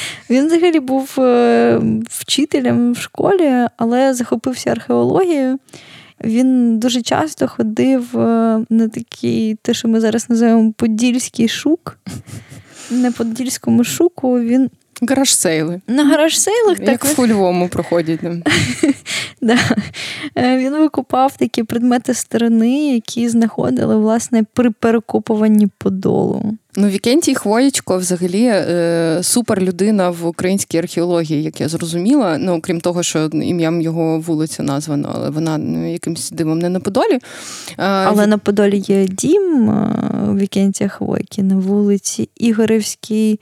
Він 0.30 0.46
взагалі 0.46 0.80
був 0.80 1.14
е, 1.18 1.80
вчителем 2.08 2.92
в 2.92 2.96
школі, 2.96 3.66
але 3.76 4.14
захопився 4.14 4.70
археологією. 4.70 5.58
Він 6.24 6.78
дуже 6.78 7.02
часто 7.02 7.48
ходив 7.48 8.18
е, 8.18 8.60
на 8.70 8.88
такий, 8.88 9.54
те, 9.62 9.74
що 9.74 9.88
ми 9.88 10.00
зараз 10.00 10.30
називаємо 10.30 10.72
Подільський 10.76 11.48
шук. 11.48 11.98
На 12.90 13.12
Подільському 13.12 13.84
шуку 13.84 14.40
він 14.40 14.70
Гараж-сейли. 15.02 15.80
На 15.86 16.04
гараж-сейлах 16.04 16.78
так. 16.78 16.88
Як 16.88 17.18
в 17.18 17.26
Львову 17.26 17.68
проходять. 17.68 18.20
да. 19.40 19.58
Е, 20.36 20.56
він 20.56 20.72
викупав 20.72 21.36
такі 21.36 21.62
предмети 21.62 22.14
старини, 22.14 22.94
які 22.94 23.28
знаходили 23.28 23.96
власне 23.96 24.44
при 24.54 24.70
перекопуванні 24.70 25.68
подолу. 25.78 26.42
Ну, 26.76 26.88
Вікентій 26.88 27.34
Хвоєчко 27.34 27.98
взагалі 27.98 28.44
е, 28.44 29.18
супер 29.22 29.62
людина 29.62 30.10
в 30.10 30.26
українській 30.26 30.78
археології, 30.78 31.42
як 31.42 31.60
я 31.60 31.68
зрозуміла. 31.68 32.38
Ну, 32.38 32.60
крім 32.60 32.80
того, 32.80 33.02
що 33.02 33.24
ім'ям 33.32 33.80
його 33.80 34.20
вулиця 34.20 34.62
названо, 34.62 35.12
але 35.14 35.30
вона 35.30 35.58
ну, 35.58 35.92
якимось 35.92 36.30
дивом 36.30 36.58
не 36.58 36.68
на 36.68 36.80
Подолі. 36.80 37.14
Е, 37.14 37.20
але 37.78 38.26
на 38.26 38.38
Подолі 38.38 38.78
є 38.78 39.06
дім 39.06 39.72
Вікентія 40.36 40.88
Хвойки 40.88 41.42
на 41.42 41.56
вулиці 41.56 42.28
Ігоревській 42.36 43.40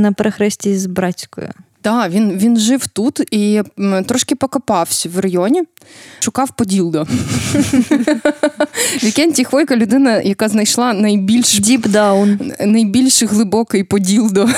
на 0.00 0.12
перехресті 0.12 0.78
з 0.78 0.86
братською. 0.86 1.50
Так, 1.86 2.10
він 2.10 2.32
він 2.32 2.56
жив 2.56 2.86
тут 2.86 3.20
і 3.30 3.62
трошки 4.06 4.34
покопався 4.34 5.08
в 5.08 5.18
районі, 5.18 5.62
шукав 6.20 6.50
поділдо. 6.50 7.06
Вікенті 9.04 9.44
Хвойка 9.44 9.76
людина, 9.76 10.20
яка 10.20 10.48
знайшла 10.48 10.92
найбільш 10.92 11.60
Deep 11.60 11.88
down. 11.88 12.52
найбільш 12.66 13.22
глибокий 13.22 13.84
поділдо 13.84 14.48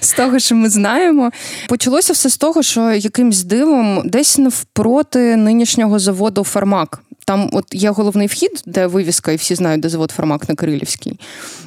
з 0.00 0.12
того, 0.12 0.38
що 0.38 0.54
ми 0.54 0.68
знаємо. 0.68 1.30
Почалося 1.68 2.12
все 2.12 2.30
з 2.30 2.36
того, 2.36 2.62
що 2.62 2.92
якимсь 2.92 3.42
дивом 3.42 4.02
десь 4.04 4.38
навпроти 4.38 5.36
нинішнього 5.36 5.98
заводу 5.98 6.44
Фармак. 6.44 7.03
Там 7.24 7.48
от 7.52 7.64
є 7.72 7.90
головний 7.90 8.26
вхід, 8.26 8.62
де 8.66 8.86
вивіска, 8.86 9.32
і 9.32 9.36
всі 9.36 9.54
знають, 9.54 9.80
де 9.80 9.88
завод 9.88 10.10
Фармак 10.10 10.48
на 10.48 10.54
Кирилівській. 10.54 11.18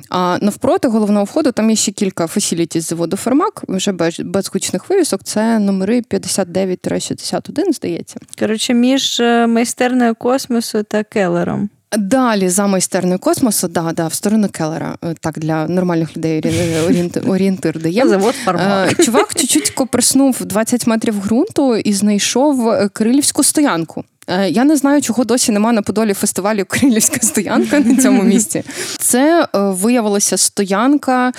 А 0.09 0.37
навпроти 0.41 0.87
головного 0.87 1.25
входу 1.25 1.51
там 1.51 1.69
є 1.69 1.75
ще 1.75 1.91
кілька 1.91 2.27
фасіліті 2.27 2.79
з 2.79 2.87
заводу 2.87 3.17
Фармак, 3.17 3.63
вже 3.67 3.91
без, 3.91 4.19
без 4.19 4.49
гучних 4.53 4.89
вивісок. 4.89 5.23
Це 5.23 5.59
номери 5.59 6.01
59-61, 6.01 7.73
здається. 7.73 8.19
Коротше, 8.39 8.73
між 8.73 9.19
е, 9.19 9.47
майстерною 9.47 10.15
космосу 10.15 10.83
та 10.83 11.03
Келером. 11.03 11.69
Далі 11.97 12.49
за 12.49 12.67
майстерною 12.67 13.19
космосу, 13.19 13.67
да, 13.67 13.91
да, 13.91 14.07
в 14.07 14.13
сторону 14.13 14.49
Келлера. 14.49 14.97
Е, 15.03 15.15
так, 15.21 15.39
для 15.39 15.67
нормальних 15.67 16.17
людей 16.17 16.43
орієнтир, 16.87 17.29
орієнтир 17.29 17.79
дає. 17.79 18.07
Завод 18.07 18.35
Фармак. 18.35 18.99
Е, 18.99 19.03
чувак 19.03 19.35
чуть-чуть 19.35 19.69
коперснув 19.69 20.45
20 20.45 20.87
метрів 20.87 21.23
ґрунту 21.23 21.75
і 21.75 21.93
знайшов 21.93 22.73
Кирилівську 22.93 23.43
стоянку. 23.43 24.03
Е, 24.27 24.49
я 24.49 24.63
не 24.63 24.77
знаю, 24.77 25.01
чого 25.01 25.23
досі 25.23 25.51
немає 25.51 25.75
на 25.75 25.81
Подолі 25.81 26.13
фестивалю 26.13 26.65
Крилівська 26.67 27.19
стоянка 27.21 27.79
на 27.79 27.97
цьому 27.97 28.23
місці. 28.23 28.63
Це 28.97 29.43
е, 29.43 29.47
виявилася 29.53 30.37
стоянка 30.37 31.31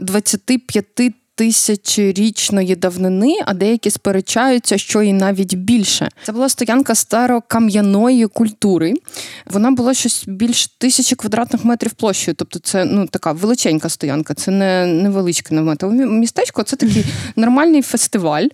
25 0.00 0.84
е, 1.00 1.12
тисячорічної 1.34 2.76
давнини, 2.76 3.36
а 3.44 3.54
деякі 3.54 3.90
сперечаються, 3.90 4.78
що 4.78 5.02
і 5.02 5.12
навіть 5.12 5.54
більше. 5.54 6.08
Це 6.26 6.32
була 6.32 6.48
стоянка 6.48 6.94
старокам'яної 6.94 8.26
культури. 8.26 8.94
Вона 9.46 9.70
була 9.70 9.94
щось 9.94 10.24
більш 10.26 10.66
тисячі 10.66 11.16
квадратних 11.16 11.64
метрів 11.64 11.90
площею. 11.90 12.34
Тобто, 12.34 12.58
це 12.58 12.84
ну 12.84 13.06
така 13.06 13.32
величенька 13.32 13.88
стоянка, 13.88 14.34
це 14.34 14.50
не 14.50 14.86
невеличке 14.86 15.54
наметове 15.54 16.06
містечко. 16.06 16.62
Це 16.62 16.76
такий 16.76 17.04
нормальний 17.36 17.82
фестиваль, 17.82 18.46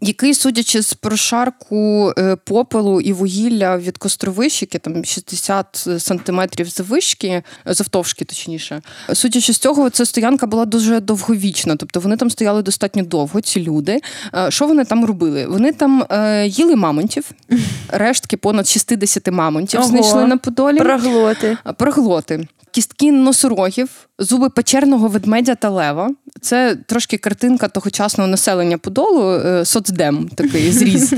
який, 0.00 0.34
судячи 0.34 0.82
з 0.82 0.94
прошарку 0.94 2.12
е, 2.18 2.36
попелу 2.36 3.00
і 3.00 3.12
вугілля 3.12 3.78
від 3.78 3.98
костровищ, 3.98 4.62
яке 4.62 4.78
там 4.78 5.04
60 5.04 5.88
сантиметрів 5.98 6.68
завишки, 6.68 7.42
завтовшки, 7.66 8.24
точніше, 8.24 8.82
судячи 9.12 9.52
з 9.52 9.58
цього, 9.58 9.90
ця 9.90 10.06
стоянка 10.06 10.46
була 10.46 10.64
дуже 10.64 11.00
довговічна. 11.00 11.76
Тобто 11.76 12.00
вони 12.00 12.16
там 12.16 12.30
стояли 12.30 12.62
достатньо 12.62 13.02
довго, 13.02 13.40
ці 13.40 13.62
люди. 13.62 14.00
Е, 14.34 14.50
що 14.50 14.66
вони 14.66 14.84
там 14.84 15.04
робили? 15.04 15.46
Вони 15.46 15.72
там 15.72 16.04
е, 16.10 16.46
їли 16.46 16.76
мамонтів, 16.76 17.30
рештки 17.88 18.36
понад 18.36 18.68
60 18.68 19.30
мамонтів 19.30 19.80
Ого, 19.80 19.88
знайшли 19.88 20.26
на 20.26 20.36
Подолі. 20.36 20.78
Проглоти. 20.78 21.58
Проглоти. 21.76 22.48
Кістки 22.70 23.12
носорогів, 23.12 23.88
зуби 24.18 24.50
печерного 24.50 25.08
ведмедя 25.08 25.54
та 25.54 25.70
лева. 25.70 26.10
Це 26.40 26.76
трошки 26.86 27.18
картинка 27.18 27.68
тогочасного 27.68 28.30
населення 28.30 28.78
Подолу, 28.78 29.30
е, 29.32 29.64
соцдем 29.64 30.28
такий 30.34 30.72
зріз. 30.72 31.14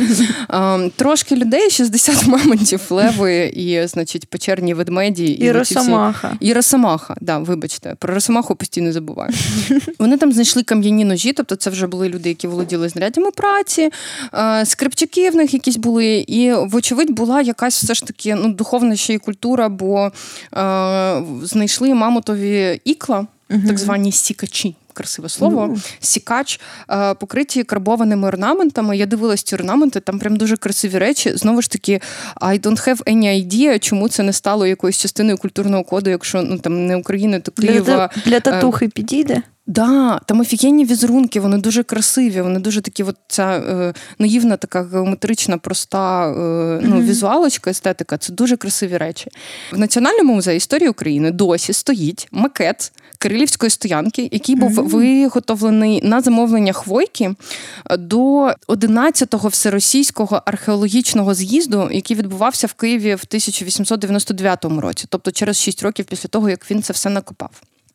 Трошки 0.96 1.36
людей, 1.36 1.70
60 1.70 2.26
мамонтів, 2.26 2.80
леви 2.90 3.52
і, 3.54 3.86
значить, 3.86 4.30
печерні 4.30 4.74
ведмеді. 4.74 5.24
І, 5.24 5.44
і 5.44 5.52
Росомаха. 5.52 6.28
Всі... 6.28 6.50
І 6.50 6.52
Росомаха, 6.52 7.16
да, 7.20 7.38
вибачте, 7.38 7.94
про 7.98 8.14
Росомаху 8.14 8.54
постійно 8.54 8.92
забуваю. 8.92 9.32
Вони 9.98 10.16
там 10.16 10.32
знайшли 10.32 10.62
кам'яні 10.62 11.04
ножі, 11.04 11.32
тобто 11.32 11.56
це 11.56 11.70
вже 11.70 11.86
були 11.86 12.08
люди, 12.08 12.28
які 12.28 12.46
володіли 12.46 12.88
знарядями 12.88 13.30
праці, 13.30 13.90
скрипчаки 14.64 15.30
в 15.30 15.36
них 15.36 15.54
якісь 15.54 15.76
були. 15.76 16.24
І, 16.28 16.52
вочевидь, 16.52 17.10
була 17.10 17.40
якась 17.40 17.82
все 17.84 17.94
ж 17.94 18.06
таки 18.06 18.34
ну, 18.34 18.48
духовна 18.48 18.96
ще 18.96 19.14
й 19.14 19.18
культура, 19.18 19.68
бо 19.68 20.12
знайшли 21.42 21.94
мамутові 21.94 22.80
ікла, 22.84 23.26
uh 23.50 23.66
так 23.66 23.78
звані 23.78 24.12
сікачі. 24.12 24.76
Красиве 24.92 25.28
слово, 25.28 25.66
uh 25.66 25.90
сікач, 26.00 26.60
е, 26.90 27.14
покриті 27.14 27.64
карбованими 27.64 28.28
орнаментами. 28.28 28.96
Я 28.96 29.06
дивилась 29.06 29.42
ці 29.42 29.54
орнаменти, 29.54 30.00
там 30.00 30.18
прям 30.18 30.36
дуже 30.36 30.56
красиві 30.56 30.98
речі. 30.98 31.32
Знову 31.36 31.62
ж 31.62 31.70
таки, 31.70 32.00
I 32.40 32.60
don't 32.60 32.88
have 32.88 33.02
any 33.04 33.46
idea, 33.46 33.78
чому 33.78 34.08
це 34.08 34.22
не 34.22 34.32
стало 34.32 34.66
якоюсь 34.66 34.98
частиною 34.98 35.38
культурного 35.38 35.84
коду, 35.84 36.10
якщо 36.10 36.42
ну 36.42 36.58
там 36.58 36.86
не 36.86 36.96
Україна, 36.96 37.40
то 37.40 37.52
Києва. 37.52 38.10
Для, 38.14 38.22
для 38.30 38.40
татухи 38.40 38.88
підійде. 38.88 39.42
Да, 39.70 40.20
там 40.26 40.40
офігенні 40.40 40.84
візерунки, 40.84 41.40
вони 41.40 41.58
дуже 41.58 41.82
красиві, 41.82 42.40
вони 42.40 42.60
дуже 42.60 42.80
такі, 42.80 43.02
от 43.02 43.16
ця 43.28 43.58
е, 43.58 43.94
наївна, 44.18 44.56
така 44.56 44.82
геометрична, 44.82 45.58
проста 45.58 46.30
е, 46.30 46.34
ну, 46.82 46.96
mm-hmm. 46.96 47.02
візуалочка, 47.02 47.70
естетика 47.70 48.18
це 48.18 48.32
дуже 48.32 48.56
красиві 48.56 48.96
речі. 48.96 49.30
В 49.72 49.78
Національному 49.78 50.34
музеї 50.34 50.56
історії 50.56 50.88
України 50.88 51.30
досі 51.30 51.72
стоїть 51.72 52.28
макет 52.32 52.92
Кирилівської 53.18 53.70
стоянки, 53.70 54.28
який 54.32 54.54
був 54.54 54.78
mm-hmm. 54.78 54.88
виготовлений 54.88 56.00
на 56.04 56.20
замовлення 56.20 56.72
Хвойки 56.72 57.34
до 57.98 58.52
11-го 58.68 59.48
всеросійського 59.48 60.42
археологічного 60.46 61.34
з'їзду, 61.34 61.88
який 61.92 62.16
відбувався 62.16 62.66
в 62.66 62.72
Києві 62.72 63.14
в 63.14 63.24
1899 63.28 64.64
році, 64.64 65.06
тобто 65.08 65.30
через 65.30 65.56
6 65.56 65.82
років 65.82 66.04
після 66.04 66.28
того, 66.28 66.50
як 66.50 66.70
він 66.70 66.82
це 66.82 66.92
все 66.92 67.10
накопав. 67.10 67.50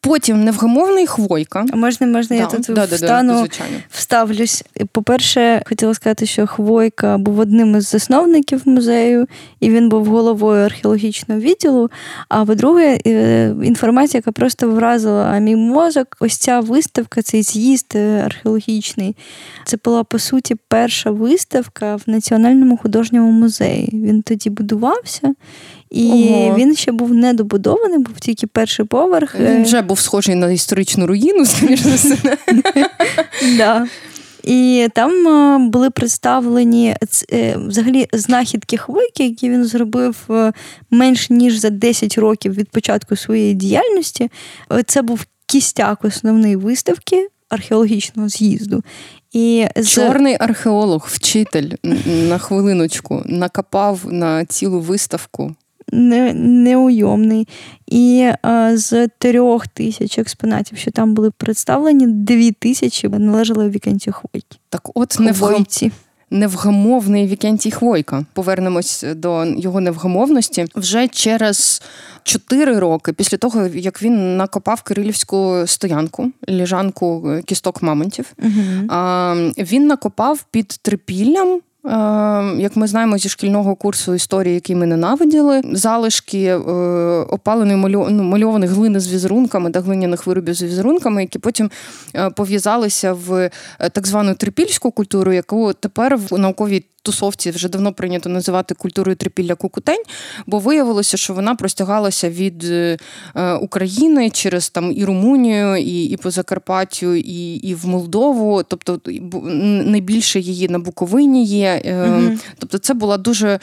Потім 0.05 0.43
невгамовний 0.43 1.07
хвойка. 1.07 1.65
А 1.71 1.75
можна, 1.75 2.07
можна, 2.07 2.35
да. 2.35 2.41
я 2.41 2.47
тут 2.47 2.75
да, 2.75 2.83
встану, 2.85 3.47
да, 3.59 3.65
вставлюсь. 3.89 4.63
По-перше, 4.91 5.61
хотіла 5.65 5.93
сказати, 5.93 6.25
що 6.25 6.47
Хвойка 6.47 7.17
був 7.17 7.39
одним 7.39 7.75
із 7.75 7.89
засновників 7.89 8.61
музею, 8.65 9.27
і 9.59 9.69
він 9.69 9.89
був 9.89 10.05
головою 10.05 10.65
археологічного 10.65 11.41
відділу. 11.41 11.89
А 12.29 12.45
по-друге, 12.45 12.99
е, 13.07 13.55
інформація, 13.63 14.19
яка 14.19 14.31
просто 14.31 14.69
вразила 14.69 15.39
мій 15.39 15.55
мозок, 15.55 16.17
ось 16.19 16.37
ця 16.37 16.59
виставка, 16.59 17.21
цей 17.21 17.43
з'їзд 17.43 17.93
е, 17.95 18.21
археологічний. 18.25 19.15
Це 19.65 19.77
була 19.85 20.03
по 20.03 20.19
суті 20.19 20.55
перша 20.67 21.11
виставка 21.11 21.95
в 21.95 22.01
Національному 22.07 22.77
художньому 22.77 23.31
музеї. 23.31 23.89
Він 23.93 24.21
тоді 24.21 24.49
будувався. 24.49 25.33
І 25.91 26.11
Ого. 26.11 26.55
він 26.57 26.75
ще 26.75 26.91
був 26.91 27.13
недобудований, 27.13 27.97
був 27.97 28.19
тільки 28.19 28.47
перший 28.47 28.85
поверх. 28.85 29.35
Він 29.39 29.63
вже 29.63 29.81
був 29.81 29.99
схожий 29.99 30.35
на 30.35 30.51
історичну 30.51 31.07
руїну, 31.07 31.45
звісно. 31.45 32.15
І 34.45 34.87
там 34.93 35.27
е, 35.27 35.69
були 35.69 35.89
представлені 35.89 36.95
е, 37.33 37.57
взагалі 37.57 38.07
знахідки 38.13 38.77
хвойки, 38.77 39.23
які 39.23 39.49
він 39.49 39.65
зробив 39.65 40.15
е, 40.29 40.53
менш 40.91 41.29
ніж 41.29 41.57
за 41.57 41.69
10 41.69 42.17
років 42.17 42.53
від 42.53 42.69
початку 42.69 43.15
своєї 43.15 43.53
діяльності. 43.53 44.31
Це 44.85 45.01
був 45.01 45.25
кістяк 45.45 46.05
основної 46.05 46.55
виставки 46.55 47.27
археологічного 47.49 48.29
з'їзду. 48.29 48.83
І 49.33 49.67
Чорний 49.87 50.37
археолог, 50.39 51.07
вчитель 51.11 51.69
на 52.05 52.37
хвилиночку 52.37 53.23
накопав 53.25 53.99
на 54.05 54.45
цілу 54.45 54.79
виставку 54.79 55.55
не, 55.91 56.33
неуйомний. 56.33 57.47
І 57.87 58.29
а, 58.41 58.77
з 58.77 59.07
трьох 59.07 59.67
тисяч 59.67 60.19
експонатів, 60.19 60.77
що 60.77 60.91
там 60.91 61.13
були 61.13 61.31
представлені, 61.31 62.07
дві 62.07 62.51
тисячі 62.51 63.09
належали 63.09 63.69
Вікенті 63.69 64.11
Хвойки. 64.11 64.57
Так 64.69 64.89
от 64.93 65.19
невгам... 65.19 65.65
невгамовний 66.29 67.27
Вікентій 67.27 67.71
Хвойка. 67.71 68.25
Повернемось 68.33 69.05
до 69.15 69.45
його 69.45 69.81
невгамовності 69.81 70.65
вже 70.75 71.07
через 71.07 71.81
чотири 72.23 72.79
роки 72.79 73.13
після 73.13 73.37
того, 73.37 73.67
як 73.67 74.01
він 74.01 74.37
накопав 74.37 74.81
кирилівську 74.81 75.63
стоянку, 75.65 76.31
ліжанку 76.49 77.33
кісток 77.45 77.81
мамонтів. 77.81 78.33
Угу. 78.39 78.51
Він 79.57 79.87
накопав 79.87 80.45
під 80.51 80.67
трипіллям 80.67 81.59
як 82.57 82.75
ми 82.75 82.87
знаємо 82.87 83.17
зі 83.17 83.29
шкільного 83.29 83.75
курсу 83.75 84.13
історії, 84.13 84.55
який 84.55 84.75
ми 84.75 84.85
ненавиділи, 84.85 85.61
залишки 85.71 86.43
е, 86.43 86.55
опаленої 87.29 87.77
ну, 88.09 88.23
мальованих 88.23 88.69
глини 88.69 88.99
з 88.99 89.13
візерунками 89.13 89.71
та 89.71 89.81
глиняних 89.81 90.27
виробів 90.27 90.53
з 90.53 90.63
візерунками, 90.63 91.21
які 91.21 91.39
потім 91.39 91.71
е, 92.15 92.29
пов'язалися 92.29 93.13
в 93.13 93.33
е, 93.79 93.89
так 93.89 94.07
звану 94.07 94.35
трипільську 94.35 94.91
культуру, 94.91 95.33
яку 95.33 95.73
тепер 95.73 96.17
в 96.17 96.39
науковій 96.39 96.83
тусовці 97.05 97.51
вже 97.51 97.69
давно 97.69 97.93
прийнято 97.93 98.29
називати 98.29 98.75
культурою 98.75 99.15
трипілля 99.15 99.55
кукутень, 99.55 100.03
бо 100.45 100.59
виявилося, 100.59 101.17
що 101.17 101.33
вона 101.33 101.55
простягалася 101.55 102.29
від 102.29 102.63
е, 102.63 102.97
України 103.61 104.29
через 104.29 104.69
там 104.69 104.91
і 104.91 105.05
Румунію, 105.05 105.75
і 105.75 106.03
і 106.03 106.17
по 106.17 106.31
Закарпаттю, 106.31 107.15
і 107.15 107.53
і 107.55 107.75
в 107.75 107.87
Молдову. 107.87 108.63
Тобто 108.63 108.99
найбільше 109.85 110.39
її 110.39 110.69
на 110.69 110.79
Буковині 110.79 111.45
є. 111.45 111.81
Угу. 111.85 112.37
Тобто, 112.59 112.77
це 112.77 112.93
була 112.93 113.17
дуже 113.17 113.49
е, 113.49 113.59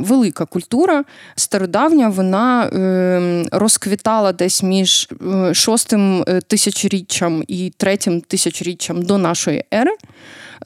велика 0.00 0.44
культура. 0.44 1.04
Стародавня 1.36 2.08
вона 2.08 2.66
е, 2.66 3.44
розквітала 3.52 4.32
десь 4.32 4.62
між 4.62 5.08
шостим 5.52 6.24
тисячоріччям 6.46 7.44
і 7.48 7.72
третім 7.76 8.20
тисячоріччям 8.20 9.02
до 9.02 9.18
нашої 9.18 9.64
ери. 9.74 9.92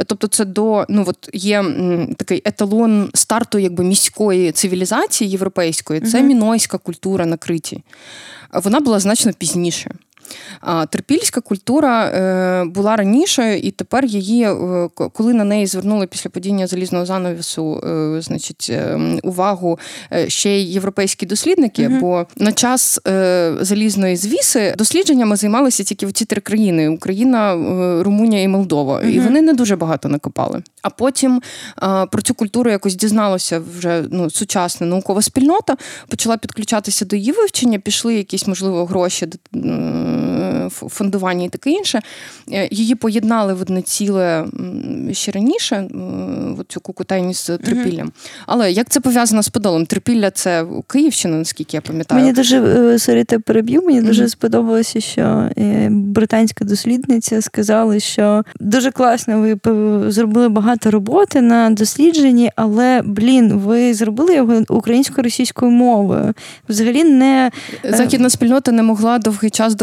Тобто, 0.06 0.26
це 0.26 0.44
до 0.44 0.86
ну 0.88 1.04
от 1.06 1.30
є 1.32 1.64
такий 2.16 2.42
еталон 2.44 3.10
старту 3.14 3.58
якби 3.58 3.84
міської 3.84 4.52
цивілізації 4.52 5.30
європейської. 5.30 6.00
Це 6.00 6.22
мінойська 6.22 6.78
культура 6.78 7.26
на 7.26 7.36
Криті. 7.36 7.82
Вона 8.52 8.80
була 8.80 9.00
значно 9.00 9.32
пізніше. 9.32 9.90
Терпільська 10.90 11.40
культура 11.40 12.04
е, 12.06 12.64
була 12.64 12.96
раніше, 12.96 13.58
і 13.62 13.70
тепер 13.70 14.04
її, 14.04 14.44
е, 14.44 14.88
коли 15.12 15.34
на 15.34 15.44
неї 15.44 15.66
звернули 15.66 16.06
після 16.06 16.30
падіння 16.30 16.66
залізного 16.66 17.06
занавісу, 17.06 17.80
е, 17.80 18.20
значить, 18.22 18.72
увагу 19.22 19.78
ще 20.28 20.50
й 20.50 20.72
європейські 20.72 21.26
дослідники, 21.26 21.88
угу. 21.88 21.98
бо 22.00 22.26
на 22.36 22.52
час 22.52 23.00
залізної 23.60 24.16
звіси 24.16 24.74
дослідженнями 24.78 25.36
займалися 25.36 25.84
тільки 25.84 26.06
в 26.06 26.12
ці 26.12 26.24
три 26.24 26.40
країни: 26.40 26.88
Україна, 26.88 27.54
Румунія 28.02 28.42
і 28.42 28.48
Молдова. 28.48 28.98
Угу. 28.98 29.08
І 29.08 29.20
вони 29.20 29.42
не 29.42 29.52
дуже 29.52 29.76
багато 29.76 30.08
накопали. 30.08 30.62
А 30.82 30.90
потім 30.90 31.42
про 32.10 32.22
цю 32.22 32.34
культуру 32.34 32.70
якось 32.70 32.96
дізналася 32.96 33.62
вже 33.78 34.04
ну, 34.10 34.30
сучасна 34.30 34.86
наукова 34.86 35.22
спільнота, 35.22 35.76
почала 36.08 36.36
підключатися 36.36 37.04
до 37.04 37.16
її 37.16 37.32
вивчення, 37.32 37.78
пішли 37.78 38.14
якісь, 38.14 38.46
можливо, 38.46 38.84
гроші 38.84 39.26
фондування 40.70 41.44
і 41.44 41.48
таке 41.48 41.70
інше. 41.70 42.00
Е, 42.52 42.68
її 42.70 42.94
поєднали 42.94 43.54
в 43.54 43.60
одне 43.60 43.82
ціле 43.82 44.46
ще 45.12 45.32
раніше, 45.32 45.88
цю 46.68 46.80
Кукутень 46.80 47.34
з 47.34 47.58
трипіллям. 47.58 48.06
mm 48.06 48.10
Але 48.46 48.72
як 48.72 48.88
це 48.88 49.00
пов'язано 49.00 49.42
з 49.42 49.48
Подолом? 49.48 49.86
Трипілля 49.86 50.30
це 50.30 50.66
Київщина, 50.86 51.36
наскільки 51.36 51.76
я 51.76 51.80
пам'ятаю. 51.80 52.20
Мені 52.20 52.32
дуже 52.32 52.62
е, 52.62 52.98
sorry, 52.98 53.24
тебе 53.24 53.38
переб'ю. 53.38 53.82
Мені 53.82 54.00
mm 54.00 54.04
дуже 54.04 54.28
сподобалося, 54.28 55.00
що 55.00 55.22
е, 55.58 55.88
британська 55.90 56.64
дослідниця 56.64 57.42
сказала, 57.42 58.00
що 58.00 58.44
дуже 58.60 58.90
класно, 58.90 59.40
ви 59.40 59.58
зробили 60.10 60.48
багато 60.48 60.90
роботи 60.90 61.40
на 61.40 61.70
дослідженні, 61.70 62.50
але 62.56 63.02
блін, 63.04 63.52
ви 63.52 63.94
зробили 63.94 64.34
його 64.34 64.62
українсько-російською 64.68 65.70
мовою. 65.70 66.34
Взагалі 66.68 67.04
не 67.04 67.50
західна 67.84 68.30
спільнота 68.30 68.72
не 68.72 68.82
могла 68.82 69.18
довгий 69.18 69.50
час 69.50 69.74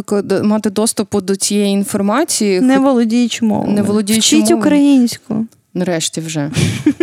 мати 0.48 0.70
доступу 0.70 1.22
до 1.22 1.36
цієї 1.36 1.70
інформації. 1.74 2.62
Не 2.62 2.80
володіючи 2.80 3.46
мовою. 3.46 3.74
Не 3.76 3.82
володіючи 3.82 4.20
Вчіть 4.22 4.40
мовою. 4.40 4.58
українську. 4.58 5.46
Нарешті 5.74 6.22
вже. 6.22 6.52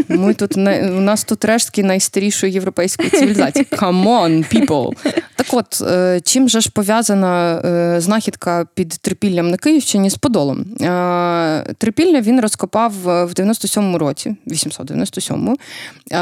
Ми 0.08 0.34
тут 0.34 0.56
У 0.56 0.60
нас 1.00 1.24
тут 1.24 1.44
рештки 1.44 1.82
найстарішої 1.82 2.52
європейської 2.52 3.10
цивілізації. 3.10 3.66
Come 3.70 4.04
on, 4.04 4.54
people! 4.54 4.92
Так 5.36 5.46
от, 5.54 5.82
е, 5.82 6.20
чим 6.24 6.48
же 6.48 6.60
ж 6.60 6.70
пов'язана 6.70 7.60
е, 7.64 8.00
знахідка 8.00 8.66
під 8.74 8.88
трипіллям 8.88 9.50
на 9.50 9.56
Київщині 9.56 10.10
з 10.10 10.14
Подолом? 10.14 10.66
Е, 10.80 11.74
трипілля 11.78 12.20
він 12.20 12.40
розкопав 12.40 12.92
в 13.02 13.32
97-му 13.32 13.98
році, 13.98 14.36
897-му. 14.46 15.56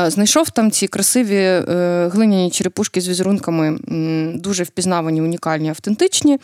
Знайшов 0.06 0.50
там 0.50 0.70
ці 0.70 0.86
красиві 0.86 1.62
глиняні 2.12 2.50
черепушки 2.50 3.00
з 3.00 3.08
візерунками, 3.08 3.78
дуже 4.34 4.62
впізнавані, 4.62 5.22
унікальні, 5.22 5.68
автентичні, 5.68 6.38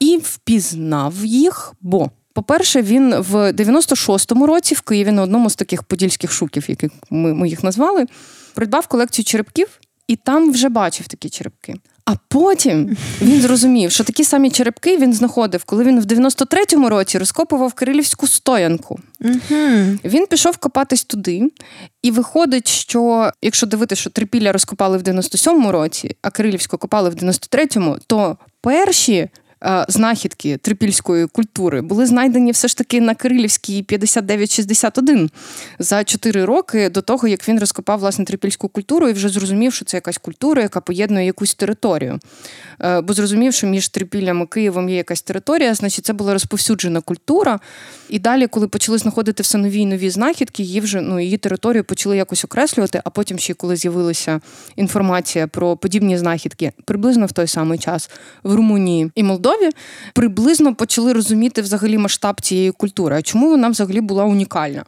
і 0.00 0.20
впізнав 0.22 1.14
їх, 1.24 1.72
бо. 1.80 2.10
По-перше, 2.34 2.82
він 2.82 3.14
в 3.14 3.52
96-му 3.52 4.46
році 4.46 4.74
в 4.74 4.80
Києві 4.80 5.12
на 5.12 5.22
одному 5.22 5.50
з 5.50 5.56
таких 5.56 5.82
подільських 5.82 6.32
шуків, 6.32 6.64
яких 6.68 6.90
ми, 7.10 7.34
ми 7.34 7.48
їх 7.48 7.64
назвали, 7.64 8.06
придбав 8.54 8.86
колекцію 8.86 9.24
черепків 9.24 9.68
і 10.08 10.16
там 10.16 10.52
вже 10.52 10.68
бачив 10.68 11.08
такі 11.08 11.28
черепки. 11.28 11.74
А 12.04 12.14
потім 12.28 12.96
він 13.22 13.40
зрозумів, 13.42 13.90
що 13.90 14.04
такі 14.04 14.24
самі 14.24 14.50
черепки 14.50 14.96
він 14.96 15.12
знаходив, 15.12 15.64
коли 15.64 15.84
він 15.84 16.00
в 16.00 16.04
93-му 16.04 16.88
році 16.88 17.18
розкопував 17.18 17.72
Кирилівську 17.72 18.26
стоянку. 18.26 19.00
uh 19.20 19.98
Він 20.04 20.26
пішов 20.26 20.56
копатись 20.56 21.04
туди, 21.04 21.50
і 22.02 22.10
виходить, 22.10 22.68
що 22.68 23.32
якщо 23.42 23.66
дивитися, 23.66 24.00
що 24.00 24.10
Трипілля 24.10 24.52
розкопали 24.52 24.98
в 24.98 25.02
97-му 25.02 25.72
році, 25.72 26.16
а 26.22 26.30
Кирилівську 26.30 26.78
копали 26.78 27.10
в 27.10 27.14
93-му, 27.14 27.96
то 28.06 28.36
перші 28.60 29.28
знахідки 29.88 30.56
трипільської 30.56 31.26
культури 31.26 31.82
були 31.82 32.06
знайдені 32.06 32.52
все 32.52 32.68
ж 32.68 32.76
таки 32.76 33.00
на 33.00 33.14
Кирилівській 33.14 33.82
5961 33.82 35.30
за 35.78 36.04
4 36.04 36.44
роки 36.44 36.90
до 36.90 37.02
того, 37.02 37.28
як 37.28 37.48
він 37.48 37.60
розкопав 37.60 37.98
власне 37.98 38.24
трипільську 38.24 38.68
культуру 38.68 39.08
і 39.08 39.12
вже 39.12 39.28
зрозумів, 39.28 39.72
що 39.72 39.84
це 39.84 39.96
якась 39.96 40.18
культура, 40.18 40.62
яка 40.62 40.80
поєднує 40.80 41.26
якусь 41.26 41.54
територію. 41.54 42.18
Е, 42.82 43.00
бо 43.00 43.12
зрозумів, 43.12 43.54
що 43.54 43.66
між 43.66 43.88
Трипіллям 43.88 44.42
і 44.42 44.46
Києвом 44.46 44.88
є 44.88 44.96
якась 44.96 45.22
територія, 45.22 45.74
значить 45.74 46.04
це 46.04 46.12
була 46.12 46.32
розповсюджена 46.32 47.00
культура. 47.00 47.60
І 48.08 48.18
далі, 48.18 48.46
коли 48.46 48.68
почали 48.68 48.98
знаходити 48.98 49.42
все 49.42 49.58
нові 49.58 49.80
і 49.80 49.86
нові 49.86 50.10
знахідки, 50.10 50.62
її 50.62 50.80
вже 50.80 51.00
ну 51.00 51.20
її 51.20 51.36
територію 51.36 51.84
почали 51.84 52.16
якось 52.16 52.44
окреслювати. 52.44 53.00
А 53.04 53.10
потім 53.10 53.38
ще 53.38 53.54
коли 53.54 53.76
з'явилася 53.76 54.40
інформація 54.76 55.46
про 55.46 55.76
подібні 55.76 56.18
знахідки, 56.18 56.72
приблизно 56.84 57.26
в 57.26 57.32
той 57.32 57.46
самий 57.46 57.78
час 57.78 58.10
в 58.42 58.54
Румунії 58.54 59.12
і 59.14 59.22
Молдові, 59.22 59.49
Молдові 59.50 59.70
приблизно 60.14 60.74
почали 60.74 61.12
розуміти 61.12 61.62
взагалі 61.62 61.98
масштаб 61.98 62.40
цієї 62.40 62.70
культури. 62.70 63.16
А 63.16 63.22
чому 63.22 63.50
вона 63.50 63.68
взагалі 63.68 64.00
була 64.00 64.24
унікальна? 64.24 64.84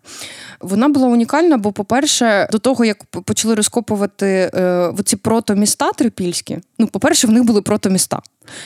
Вона 0.61 0.89
була 0.89 1.09
унікальна, 1.09 1.57
бо, 1.57 1.73
по-перше, 1.73 2.49
до 2.53 2.59
того 2.59 2.85
як 2.85 3.05
почали 3.05 3.55
розкопувати 3.55 4.51
е, 4.55 4.93
ці 5.05 5.17
протоміста 5.17 5.93
трипільські, 5.93 6.59
ну, 6.79 6.87
по-перше, 6.87 7.27
в 7.27 7.31
них 7.31 7.45
були 7.45 7.63
протоміста, 7.63 8.21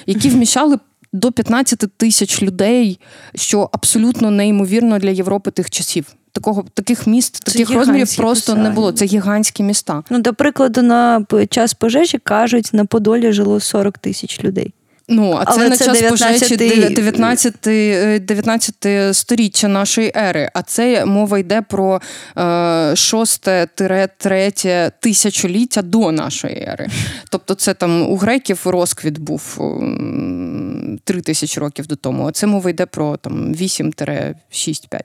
які 0.07 0.29
вміщали 0.29 0.79
до 1.13 1.33
15 1.33 1.85
тисяч 1.97 2.43
людей, 2.43 3.01
що 3.35 3.71
абсолютно 3.73 4.31
неймовірно 4.31 4.99
для 4.99 5.11
Європи 5.11 5.51
тих 5.51 5.71
часів. 5.71 6.07
Такого 6.33 6.65
таких 6.75 7.07
міст, 7.07 7.37
Це 7.45 7.53
таких 7.53 7.71
розмірів 7.71 8.17
просто 8.17 8.55
не 8.55 8.71
було. 8.71 8.93
Це 8.93 9.05
гігантські 9.05 9.63
міста. 9.63 10.03
Ну, 10.11 10.19
до 10.19 10.35
прикладу, 10.35 10.83
на 10.83 11.27
час 11.51 11.75
пожежі 11.75 12.19
кажуть, 12.19 12.71
на 12.73 12.85
Подолі 12.85 13.33
жило 13.33 13.61
40 13.61 13.99
тисяч 13.99 14.45
людей. 14.45 14.75
Ну, 15.09 15.39
а 15.41 15.45
це 15.45 15.51
Але 15.53 15.69
на 15.69 15.77
це 15.77 15.85
час 15.85 16.03
пожежі 16.03 16.57
19-й 16.57 16.95
19, 16.95 17.67
е, 17.67 18.19
19 18.19 19.17
сторіччя 19.17 19.69
нашої 19.69 20.13
ери. 20.17 20.51
А 20.55 20.63
це 20.63 21.05
мова 21.05 21.39
йде 21.39 21.63
про 21.63 22.01
е, 22.37 22.41
6-3 22.95 24.91
тисячоліття 25.01 25.83
до 25.83 26.13
нашої 26.13 26.67
ери. 26.69 26.89
Тобто, 27.31 27.55
це 27.55 27.75
там 27.75 28.03
у 28.03 28.17
греків 28.17 28.61
розквіт 28.65 29.19
був 29.19 29.59
3 31.05 31.21
тисячі 31.21 31.61
років 31.61 31.87
до 31.87 31.97
тому. 31.97 32.27
А 32.27 32.33
це 32.33 32.47
мова 32.47 32.71
йде 32.71 32.87
про 32.87 33.17
там 33.17 33.55
8-6-5. 33.55 35.01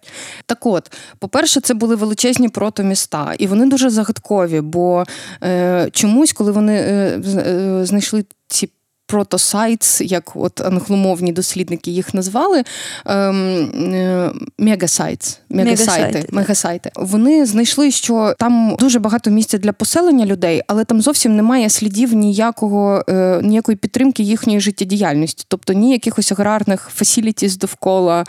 Так 0.45 0.66
от, 0.66 0.91
по-перше, 1.20 1.62
це 1.62 1.74
були 1.74 1.95
величезні 1.95 2.49
протоміста, 2.49 3.34
і 3.38 3.47
вони 3.47 3.66
дуже 3.66 3.89
загадкові, 3.89 4.62
бо 4.62 5.04
е, 5.43 5.89
чомусь, 5.91 6.34
коли 6.34 6.52
вони 6.52 6.74
е, 6.74 7.22
е, 7.26 7.86
знайшли 7.86 8.26
ці 8.47 8.70
прото 9.12 9.52
sites, 9.52 10.01
як 10.01 10.32
от 10.36 10.62
англомовні 10.62 11.32
дослідники 11.32 11.91
їх 11.91 12.14
назвали, 12.14 12.64
ем, 13.05 13.64
е, 13.93 14.32
mega 14.57 14.90
sites, 14.90 15.39
мегасайти, 15.49 16.28
Мегасайти, 16.32 16.91
Вони 16.95 17.45
знайшли, 17.45 17.91
що 17.91 18.36
там 18.39 18.76
дуже 18.80 18.99
багато 18.99 19.30
місця 19.30 19.57
для 19.57 19.74
поселення 19.74 20.26
людей, 20.26 20.62
але 20.68 20.84
там 20.86 21.01
зовсім 21.01 21.36
немає 21.36 21.70
слідів 21.70 22.14
ніякого, 22.14 23.03
е, 23.09 23.39
ніякої 23.43 23.76
підтримки 23.76 24.24
їхньої 24.24 24.59
життєдіяльності, 24.59 25.45
тобто 25.47 25.74
ні 25.74 25.91
якихось 25.91 26.32
аграрних 26.32 26.89
facilities 26.93 27.57
довкола, 27.57 28.24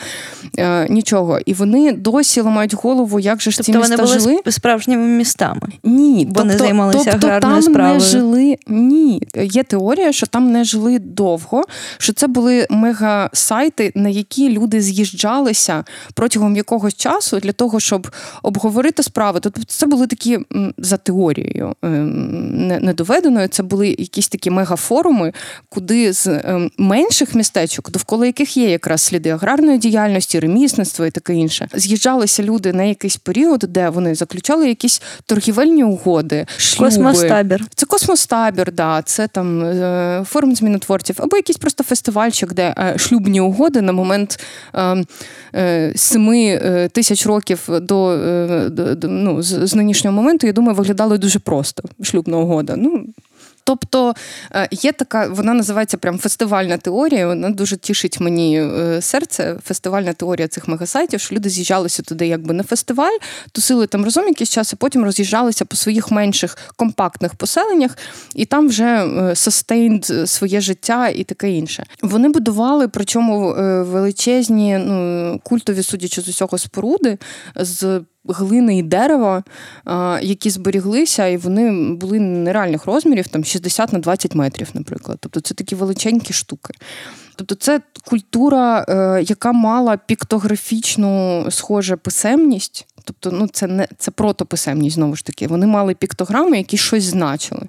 е, 0.58 0.86
нічого. 0.88 1.38
І 1.46 1.54
вони 1.54 1.92
досі 1.92 2.40
ламають 2.40 2.74
голову, 2.74 3.20
як 3.20 3.42
же 3.42 3.50
ж 3.50 3.56
ці 3.56 3.72
Тобто 3.72 3.80
вони 3.80 3.90
міста 3.96 4.04
були 4.04 4.18
жили. 4.20 4.52
справжніми 4.52 5.06
містами. 5.06 5.60
Ні, 5.84 6.28
Вони 6.34 6.50
тобто, 6.50 6.64
займалися 6.64 7.10
тобто 7.12 7.26
аграрною 7.26 7.62
там 7.62 7.72
справою. 7.72 7.94
не 7.94 8.00
жили. 8.00 8.56
Ні, 8.66 9.22
є 9.34 9.62
теорія, 9.62 10.12
що 10.12 10.26
там 10.26 10.52
не 10.52 10.64
жили 10.72 10.98
довго, 10.98 11.64
що 11.98 12.12
це 12.12 12.26
були 12.26 12.66
мегасайти, 12.70 13.92
на 13.94 14.08
які 14.08 14.48
люди 14.48 14.80
з'їжджалися 14.80 15.84
протягом 16.14 16.56
якогось 16.56 16.94
часу 16.94 17.38
для 17.40 17.52
того, 17.52 17.80
щоб 17.80 18.08
обговорити 18.42 19.02
справи. 19.02 19.40
Тобто 19.42 19.62
це 19.66 19.86
були 19.86 20.06
такі 20.06 20.38
за 20.78 20.96
теорією 20.96 21.74
ем, 21.82 22.66
не- 22.66 22.80
недоведеною. 22.80 23.48
Це 23.48 23.62
були 23.62 23.88
якісь 23.88 24.28
такі 24.28 24.50
мегафоруми, 24.50 25.32
куди 25.68 26.12
з 26.12 26.26
ем, 26.26 26.70
менших 26.78 27.34
містечок, 27.34 27.90
довкола 27.90 28.26
яких 28.26 28.56
є 28.56 28.70
якраз 28.70 29.02
сліди 29.02 29.30
аграрної 29.30 29.78
діяльності, 29.78 30.40
ремісництва 30.40 31.06
і 31.06 31.10
таке 31.10 31.34
інше, 31.34 31.68
з'їжджалися 31.74 32.42
люди 32.42 32.72
на 32.72 32.82
якийсь 32.82 33.16
період, 33.16 33.64
де 33.68 33.88
вони 33.88 34.14
заключали 34.14 34.68
якісь 34.68 35.02
торгівельні 35.26 35.84
угоди, 35.84 36.46
шлюби. 36.56 36.86
Космостабір. 36.86 37.64
Це 37.74 37.86
космостабір, 37.86 38.72
да, 38.72 39.02
це 39.02 39.28
там 39.28 39.64
е, 39.64 40.24
форум 40.28 40.54
змінотворців, 40.62 41.16
або 41.18 41.36
якийсь 41.36 41.58
просто 41.58 41.84
фестивальчик, 41.84 42.52
де 42.52 42.74
е, 42.78 42.98
шлюбні 42.98 43.40
угоди 43.40 43.80
на 43.80 43.92
момент 43.92 44.40
е, 44.74 45.04
е, 45.54 45.92
семи 45.96 46.46
е, 46.46 46.88
тисяч 46.88 47.26
років 47.26 47.68
до, 47.68 48.18
до, 48.70 48.94
до 48.94 49.08
ну, 49.08 49.42
з, 49.42 49.66
з 49.66 49.74
нинішнього 49.74 50.16
моменту, 50.16 50.46
я 50.46 50.52
думаю, 50.52 50.74
виглядали 50.74 51.18
дуже 51.18 51.38
просто. 51.38 51.82
Шлюбна 52.02 52.36
угода. 52.36 52.74
Ну, 52.76 53.04
Тобто 53.64 54.14
е, 54.54 54.68
є 54.70 54.92
така, 54.92 55.28
вона 55.28 55.54
називається 55.54 55.96
прям 55.96 56.18
фестивальна 56.18 56.76
теорія. 56.76 57.26
Вона 57.26 57.50
дуже 57.50 57.76
тішить 57.76 58.20
мені 58.20 58.60
е, 58.60 59.02
серце. 59.02 59.56
Фестивальна 59.64 60.12
теорія 60.12 60.48
цих 60.48 60.68
мегасайтів, 60.68 61.20
що 61.20 61.34
люди 61.34 61.48
з'їжджалися 61.48 62.02
туди 62.02 62.26
якби 62.26 62.54
на 62.54 62.62
фестиваль, 62.62 63.18
тусили 63.52 63.86
там 63.86 64.04
разом 64.04 64.28
якийсь 64.28 64.50
час, 64.50 64.72
а 64.72 64.76
потім 64.76 65.04
роз'їжджалися 65.04 65.64
по 65.64 65.76
своїх 65.76 66.10
менших 66.10 66.58
компактних 66.76 67.34
поселеннях, 67.34 67.98
і 68.34 68.44
там 68.44 68.68
вже 68.68 68.84
е, 68.84 69.06
sustained 69.30 70.26
своє 70.26 70.60
життя 70.60 71.08
і 71.08 71.24
таке 71.24 71.50
інше. 71.50 71.86
Вони 72.02 72.28
будували, 72.28 72.88
причому 72.88 73.54
е, 73.54 73.82
величезні, 73.82 74.78
ну 74.78 75.40
культові, 75.44 75.82
судячи 75.82 76.22
з 76.22 76.28
усього, 76.28 76.58
споруди 76.58 77.18
з 77.56 78.00
глини 78.28 78.78
і 78.78 78.82
дерева, 78.82 79.42
які 80.22 80.50
зберіглися, 80.50 81.26
і 81.26 81.36
вони 81.36 81.92
були 81.94 82.20
нереальних 82.20 82.86
розмірів, 82.86 83.28
там 83.28 83.44
60 83.44 83.92
на 83.92 83.98
20 83.98 84.34
метрів, 84.34 84.68
наприклад. 84.74 85.18
Тобто 85.20 85.40
це 85.40 85.54
такі 85.54 85.74
величенькі 85.74 86.34
штуки. 86.34 86.74
Тобто, 87.36 87.54
це 87.54 87.80
культура, 88.04 88.84
е, 88.88 89.22
яка 89.22 89.52
мала 89.52 89.96
піктографічну 89.96 91.46
схоже 91.50 91.96
писемність. 91.96 92.86
Тобто, 93.04 93.30
ну 93.30 93.48
це 93.52 93.66
не 93.66 93.88
це 93.98 94.10
протописемність 94.10 94.94
знову 94.94 95.16
ж 95.16 95.24
таки. 95.24 95.46
Вони 95.46 95.66
мали 95.66 95.94
піктограми, 95.94 96.58
які 96.58 96.76
щось 96.76 97.04
значили. 97.04 97.66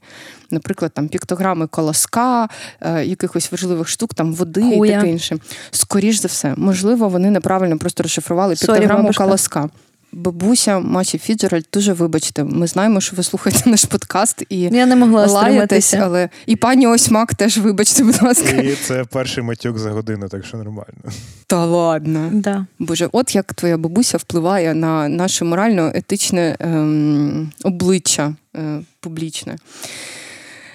Наприклад, 0.51 0.91
там 0.95 1.08
піктограми 1.08 1.68
колоска, 1.68 2.49
е, 2.82 3.06
якихось 3.06 3.51
важливих 3.51 3.88
штук, 3.88 4.14
там 4.14 4.34
води 4.34 4.62
Хуя. 4.62 4.91
і 4.91 4.95
таке 4.95 5.12
інше. 5.12 5.38
Скоріш 5.72 6.16
за 6.16 6.28
все, 6.28 6.54
можливо, 6.58 7.10
вони 7.10 7.32
неправильно 7.32 7.78
просто 7.78 8.04
розшифрували 8.04 8.56
піктограму 8.56 9.04
бабушка. 9.04 9.24
колоска. 9.24 9.70
Бабуся 10.14 10.80
Маші 10.80 11.18
Фіджеральд, 11.18 11.66
дуже 11.74 11.93
вибачте. 11.93 12.43
Ми 12.43 12.68
знаємо, 12.68 13.01
що 13.01 13.16
ви 13.16 13.24
слухаєте 13.24 13.70
наш 13.70 13.86
подкаст 13.86 14.43
і 14.49 14.59
Я 14.59 14.86
не 14.86 14.95
могла 14.95 15.26
лаєтесь, 15.26 15.93
але 15.93 16.30
і 16.45 16.55
пані 16.55 16.88
Осьмак 16.88 17.36
теж 17.36 17.57
вибачте, 17.57 18.03
будь 18.03 18.24
ласка. 18.24 18.49
І 18.49 18.76
це 18.76 19.03
перший 19.03 19.43
матюк 19.43 19.78
за 19.78 19.91
годину, 19.91 20.28
так 20.30 20.45
що 20.45 20.57
нормально. 20.57 21.11
Та 21.47 21.66
ладно. 21.66 22.30
Да. 22.32 22.66
Боже, 22.80 23.09
от 23.11 23.36
як 23.36 23.53
твоя 23.53 23.78
бабуся 23.78 24.18
впливає 24.18 24.74
на 24.74 25.09
наше 25.09 25.45
морально-етичне 25.45 26.55
ем, 26.59 27.51
обличчя 27.64 28.36
е, 28.55 28.82
публічне. 28.99 29.57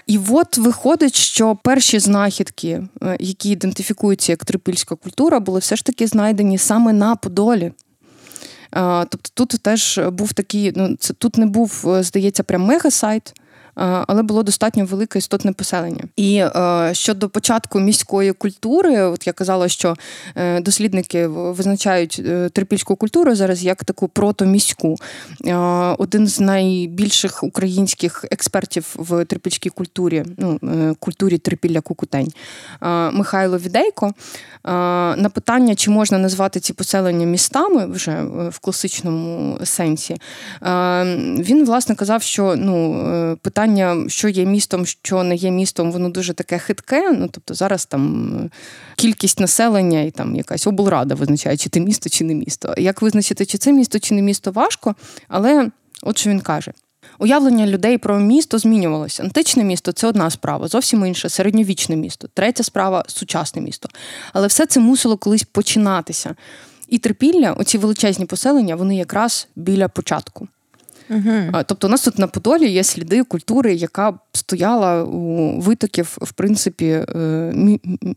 І 0.06 0.18
от 0.30 0.58
виходить, 0.58 1.14
що 1.14 1.56
перші 1.62 1.98
знахідки, 1.98 2.82
е, 3.02 3.16
які 3.20 3.50
ідентифікуються 3.50 4.32
як 4.32 4.44
трипільська 4.44 4.94
культура, 4.94 5.40
були 5.40 5.60
все 5.60 5.76
ж 5.76 5.84
таки 5.84 6.06
знайдені 6.06 6.58
саме 6.58 6.92
на 6.92 7.16
Подолі. 7.16 7.72
Е, 8.76 9.06
Тобто 9.08 9.30
тут 9.34 9.48
теж 9.62 10.00
був 10.12 10.32
такий, 10.32 10.72
ну 10.76 10.96
це 10.96 11.14
тут 11.14 11.38
не 11.38 11.46
був, 11.46 11.84
е, 11.86 12.02
здається, 12.02 12.42
прям 12.42 12.62
мегасайт. 12.62 13.34
Е, 13.78 14.04
Але 14.08 14.22
було 14.22 14.42
достатньо 14.42 14.84
велике 14.84 15.18
істотне 15.18 15.52
поселення. 15.52 16.04
І 16.16 16.36
е, 16.36 16.90
щодо 16.92 17.28
початку 17.28 17.80
міської 17.80 18.32
культури, 18.32 19.02
от 19.02 19.26
я 19.26 19.32
казала, 19.32 19.68
що 19.68 19.96
е, 20.36 20.60
дослідники 20.60 21.26
визначають 21.26 22.22
трипільську 22.52 22.96
культуру 22.96 23.34
зараз 23.34 23.64
як 23.64 23.84
таку 23.84 24.08
протоміську. 24.08 24.96
Один 25.98 26.26
з 26.26 26.40
найбільших 26.40 27.44
українських 27.44 28.24
експертів 28.30 28.94
в 28.98 29.24
трипільській 29.24 29.70
культурі, 29.70 30.24
ну, 30.36 30.58
культурі 31.00 31.38
трипілля 31.38 31.80
Кукутень, 31.80 32.32
Михайло 33.12 33.58
Відейко, 33.58 34.12
на 34.64 35.30
питання, 35.34 35.74
чи 35.74 35.90
можна 35.90 36.18
назвати 36.18 36.60
ці 36.60 36.72
поселення 36.72 37.26
містами 37.26 37.86
вже 37.86 38.22
в 38.48 38.58
класичному 38.58 39.58
сенсі, 39.64 40.16
він 41.38 41.64
власне 41.64 41.94
казав, 41.94 42.22
що 42.22 42.54
ну, 42.56 43.02
е, 43.08 43.36
питання, 43.68 44.08
що 44.08 44.28
є 44.28 44.44
містом, 44.44 44.86
що 44.86 45.22
не 45.22 45.34
є 45.34 45.50
містом, 45.50 45.92
воно 45.92 46.08
дуже 46.10 46.34
таке 46.34 46.58
хитке. 46.58 47.10
Ну 47.10 47.28
тобто 47.32 47.54
зараз 47.54 47.86
там 47.86 48.32
е, 48.36 48.50
кількість 48.96 49.40
населення 49.40 50.00
і 50.00 50.10
там 50.10 50.36
якась 50.36 50.66
облрада 50.66 51.14
визначає, 51.14 51.56
чи 51.56 51.70
ти 51.70 51.80
місто, 51.80 52.10
чи 52.10 52.24
не 52.24 52.34
місто. 52.34 52.74
Як 52.78 53.02
визначити, 53.02 53.46
чи 53.46 53.58
це 53.58 53.72
місто, 53.72 53.98
чи 53.98 54.14
не 54.14 54.22
місто, 54.22 54.52
важко, 54.52 54.94
але 55.28 55.70
от 56.02 56.18
що 56.18 56.30
він 56.30 56.40
каже. 56.40 56.72
Уявлення 57.18 57.66
людей 57.66 57.98
про 57.98 58.18
місто 58.18 58.58
змінювалося. 58.58 59.22
Античне 59.22 59.64
місто 59.64 59.92
це 59.92 60.06
одна 60.06 60.30
справа, 60.30 60.68
зовсім 60.68 61.06
інша, 61.06 61.28
середньовічне 61.28 61.96
місто. 61.96 62.28
Третя 62.34 62.62
справа 62.62 63.04
сучасне 63.06 63.62
місто. 63.62 63.88
Але 64.32 64.46
все 64.46 64.66
це 64.66 64.80
мусило 64.80 65.16
колись 65.16 65.44
починатися. 65.44 66.34
І 66.88 66.98
трипілля, 66.98 67.52
оці 67.52 67.78
величезні 67.78 68.26
поселення, 68.26 68.76
вони 68.76 68.96
якраз 68.96 69.48
біля 69.56 69.88
початку. 69.88 70.48
Угу. 71.10 71.62
Тобто, 71.66 71.86
у 71.86 71.90
нас 71.90 72.02
тут 72.04 72.18
на 72.18 72.26
Подолі 72.26 72.70
є 72.70 72.84
сліди 72.84 73.24
культури, 73.24 73.74
яка 73.74 74.14
стояла 74.32 75.04
у 75.04 75.60
витоків, 75.60 76.18
в 76.20 76.32
принципі, 76.32 76.86
е, 76.86 77.52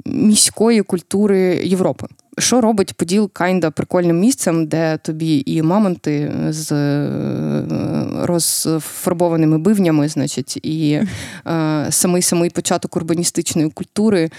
міської 0.05 0.81
культури 0.81 1.61
Європи. 1.63 2.07
Що 2.37 2.61
робить 2.61 2.93
Поділ 2.93 3.31
кайнда 3.33 3.71
прикольним 3.71 4.19
місцем, 4.19 4.67
де 4.67 4.97
тобі 4.97 5.43
і 5.45 5.61
мамонти 5.61 6.31
з 6.49 6.71
е, 6.71 7.65
розфарбованими 8.21 9.57
бивнями, 9.57 10.07
значить, 10.09 10.57
і 10.63 11.01
е, 11.47 11.87
самий 11.89 12.21
самий 12.21 12.49
початок 12.49 12.95
урбаністичної 12.95 13.69
культури 13.69 14.29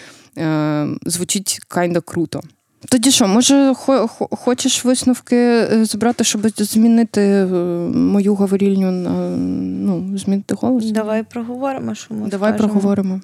звучить 1.06 1.60
кайнда 1.68 2.00
круто. 2.00 2.40
Тоді 2.88 3.10
що, 3.10 3.28
може, 3.28 3.74
хо- 3.76 4.08
хо- 4.08 4.28
хочеш 4.36 4.84
висновки 4.84 5.36
е, 5.36 5.84
збирати, 5.84 6.24
щоб 6.24 6.48
змінити 6.56 7.20
е, 7.20 7.46
мою 7.94 8.34
говорільню 8.34 8.90
ну, 8.90 10.18
змінити 10.18 10.54
голос? 10.54 10.90
Давай 10.90 11.22
проговоримо, 11.22 11.94
що 11.94 12.14
ми 12.14 12.28
Давай 12.28 12.50
скажемо. 12.50 12.68
проговоримо. 12.68 13.20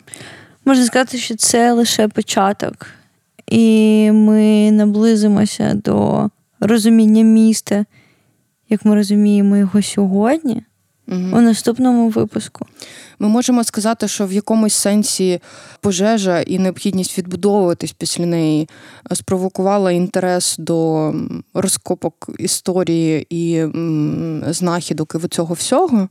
Можна 0.65 0.85
сказати, 0.85 1.19
що 1.19 1.37
це 1.37 1.73
лише 1.73 2.09
початок. 2.09 2.87
і 3.47 4.11
ми 4.13 4.71
наблизимося 4.71 5.75
до 5.85 6.29
розуміння 6.61 7.23
міста, 7.23 7.85
як 8.69 8.85
ми 8.85 8.95
розуміємо 8.95 9.57
його 9.57 9.83
сьогодні. 9.83 10.63
У 11.09 11.41
наступному 11.41 12.09
випуску. 12.09 12.67
Ми 13.19 13.29
можемо 13.29 13.65
сказати, 13.65 14.09
що 14.09 14.27
в 14.27 14.33
якомусь 14.33 14.75
сенсі 14.75 15.41
пожежа 15.81 16.41
і 16.41 16.59
необхідність 16.59 17.19
відбудовуватись 17.19 17.93
після 17.93 18.27
неї 18.27 18.69
е, 19.13 19.15
спровокувала 19.15 19.93
інтерес 19.93 20.57
до 20.59 21.15
розкопок 21.55 22.31
історії 22.39 23.27
і 23.31 23.65
знахідок 24.49 25.17
і 25.25 25.29
цього 25.29 25.55
всього. 25.55 26.09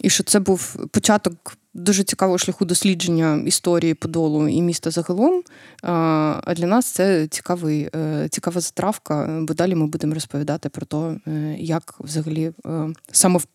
І 0.00 0.10
що 0.10 0.24
це 0.24 0.40
був 0.40 0.76
початок 0.90 1.56
дуже 1.76 2.04
цікавого 2.04 2.38
шляху 2.38 2.64
дослідження 2.64 3.42
історії 3.46 3.94
Подолу 3.94 4.48
і 4.48 4.62
міста 4.62 4.90
загалом. 4.90 5.42
А 5.82 6.54
для 6.56 6.66
нас 6.66 6.86
це 6.86 7.26
цікавий, 7.26 7.88
е, 7.94 8.28
цікава 8.30 8.60
затравка, 8.60 9.38
бо 9.42 9.54
далі 9.54 9.74
ми 9.74 9.86
будемо 9.86 10.14
розповідати 10.14 10.68
про 10.68 10.86
те, 10.86 11.16
е, 11.26 11.56
як 11.58 11.94
взагалі 12.00 12.52
е, 12.66 12.92
саме 13.12 13.38
в, 13.38 13.46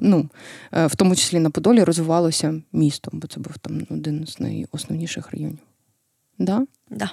ну, 0.00 0.28
в 0.72 0.96
тому 0.96 1.16
числі 1.16 1.38
на 1.38 1.50
Подолі 1.50 1.84
розвивалося 1.84 2.62
місто, 2.72 3.10
бо 3.12 3.26
це 3.26 3.40
був 3.40 3.58
там 3.58 3.86
один 3.90 4.26
з 4.26 4.40
найосновніших 4.40 5.32
районів. 5.32 5.58
Да? 6.38 6.66
Да. 6.90 7.10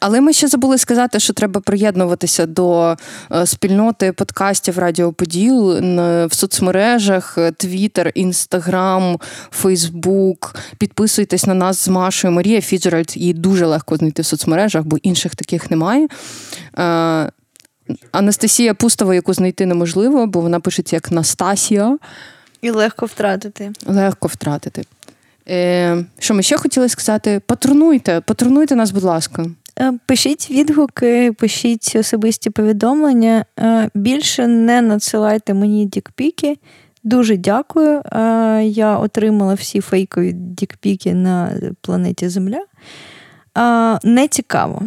Але 0.00 0.20
ми 0.20 0.32
ще 0.32 0.48
забули 0.48 0.78
сказати, 0.78 1.20
що 1.20 1.32
треба 1.32 1.60
приєднуватися 1.60 2.46
до 2.46 2.96
е, 3.32 3.46
спільноти 3.46 4.12
подкастів 4.12 4.78
Радіо 4.78 5.12
Поділ 5.12 5.78
в 6.26 6.30
соцмережах: 6.32 7.38
Твіттер, 7.56 8.12
Інстаграм, 8.14 9.18
Фейсбук. 9.50 10.56
Підписуйтесь 10.78 11.46
на 11.46 11.54
нас 11.54 11.84
з 11.84 11.88
Машою. 11.88 12.34
Марія 12.34 12.60
Фіджеральд. 12.60 13.16
Її 13.16 13.34
дуже 13.34 13.66
легко 13.66 13.96
знайти 13.96 14.22
в 14.22 14.26
соцмережах, 14.26 14.84
бо 14.84 14.96
інших 14.96 15.34
таких 15.34 15.70
немає. 15.70 16.08
Е, 16.78 17.30
Анастасія 18.12 18.74
Пустова, 18.74 19.14
яку 19.14 19.34
знайти 19.34 19.66
неможливо, 19.66 20.26
бо 20.26 20.40
вона 20.40 20.60
пишеться 20.60 20.96
як 20.96 21.12
Настасія. 21.12 21.98
І 22.60 22.70
легко 22.70 23.06
втратити. 23.06 23.72
Легко 23.86 24.28
втратити. 24.28 24.82
Е, 25.48 26.04
що 26.18 26.34
ми 26.34 26.42
ще 26.42 26.56
хотіли 26.56 26.88
сказати? 26.88 27.40
Патронуйте, 27.46 28.20
патронуйте 28.20 28.76
нас, 28.76 28.90
будь 28.90 29.02
ласка. 29.02 29.46
Е, 29.80 29.92
Пишіть 30.06 30.50
відгуки, 30.50 31.32
пишіть 31.32 31.96
особисті 31.96 32.50
повідомлення. 32.50 33.44
Е, 33.58 33.90
Більше 33.94 34.46
не 34.46 34.82
надсилайте 34.82 35.54
мені 35.54 35.86
дікпіки. 35.86 36.58
Дуже 37.04 37.36
дякую. 37.36 38.02
Е, 38.12 38.64
Я 38.64 38.96
отримала 38.96 39.54
всі 39.54 39.80
фейкові 39.80 40.32
дікпіки 40.32 41.14
на 41.14 41.52
планеті 41.80 42.28
Земля. 42.28 42.60
Не 44.04 44.28
цікаво. 44.30 44.82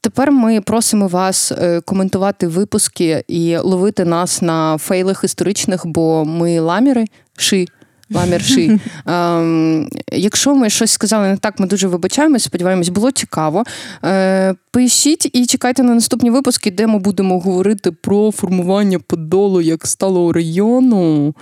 Тепер 0.00 0.32
ми 0.32 0.60
просимо 0.60 1.08
вас 1.08 1.52
коментувати 1.84 2.46
випуски 2.46 3.24
і 3.28 3.56
ловити 3.56 4.04
нас 4.04 4.42
на 4.42 4.78
фейлах 4.78 5.24
історичних, 5.24 5.86
бо 5.86 6.24
ми 6.24 6.60
ламіри 6.60 7.04
ши. 7.36 7.66
Ламір 8.10 8.44
ши. 8.44 8.78
Ем, 9.06 9.88
якщо 10.12 10.54
ми 10.54 10.70
щось 10.70 10.90
сказали 10.90 11.28
не 11.28 11.36
так, 11.36 11.60
ми 11.60 11.66
дуже 11.66 11.88
вибачаємось. 11.88 12.42
Сподіваємось, 12.42 12.88
було 12.88 13.10
цікаво. 13.10 13.64
Е, 14.04 14.54
пишіть 14.70 15.30
і 15.32 15.46
чекайте 15.46 15.82
на 15.82 15.94
наступні 15.94 16.30
випуски, 16.30 16.70
де 16.70 16.86
ми 16.86 16.98
будемо 16.98 17.40
говорити 17.40 17.92
про 17.92 18.30
формування 18.30 18.98
подолу 18.98 19.60
як 19.60 19.86
сталого 19.86 20.32
району, 20.32 21.34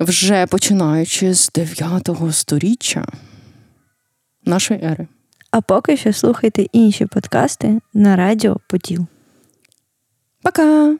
вже 0.00 0.46
починаючи 0.46 1.34
з 1.34 1.50
9 1.54 2.10
сторіччя 2.32 3.06
нашої 4.44 4.84
ери. 4.84 5.06
А 5.50 5.60
поки 5.60 5.96
що 5.96 6.12
слухайте 6.12 6.62
інші 6.72 7.06
подкасти 7.06 7.80
на 7.94 8.16
Радіо 8.16 8.56
Поділ. 8.66 9.06
Пока. 10.42 10.96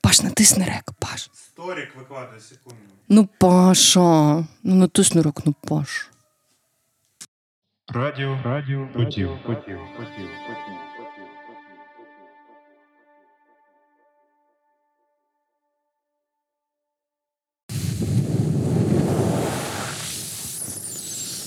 Паш, 0.00 0.22
натисни 0.22 0.64
рек, 0.64 0.92
Паш. 0.98 1.30
Сторік 1.34 1.96
викладає 1.96 2.40
секунду. 2.40 2.87
Ну, 3.10 3.28
Паша. 3.38 4.44
Ну, 4.62 4.74
натисни 4.74 5.22
рек, 5.22 5.40
ну, 5.46 5.54
Паш. 5.68 6.10
Радіо, 7.88 8.38
радіо, 8.44 8.88
поділ, 8.94 9.30
поділ, 9.46 9.78
поділ. 9.96 10.28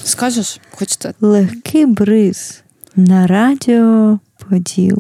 Скажеш, 0.04 0.60
хочете, 0.72 1.14
Легкий 1.20 1.86
бриз 1.86 2.64
на 2.96 3.28
Радіо 3.28 4.20
Поділ. 4.38 4.98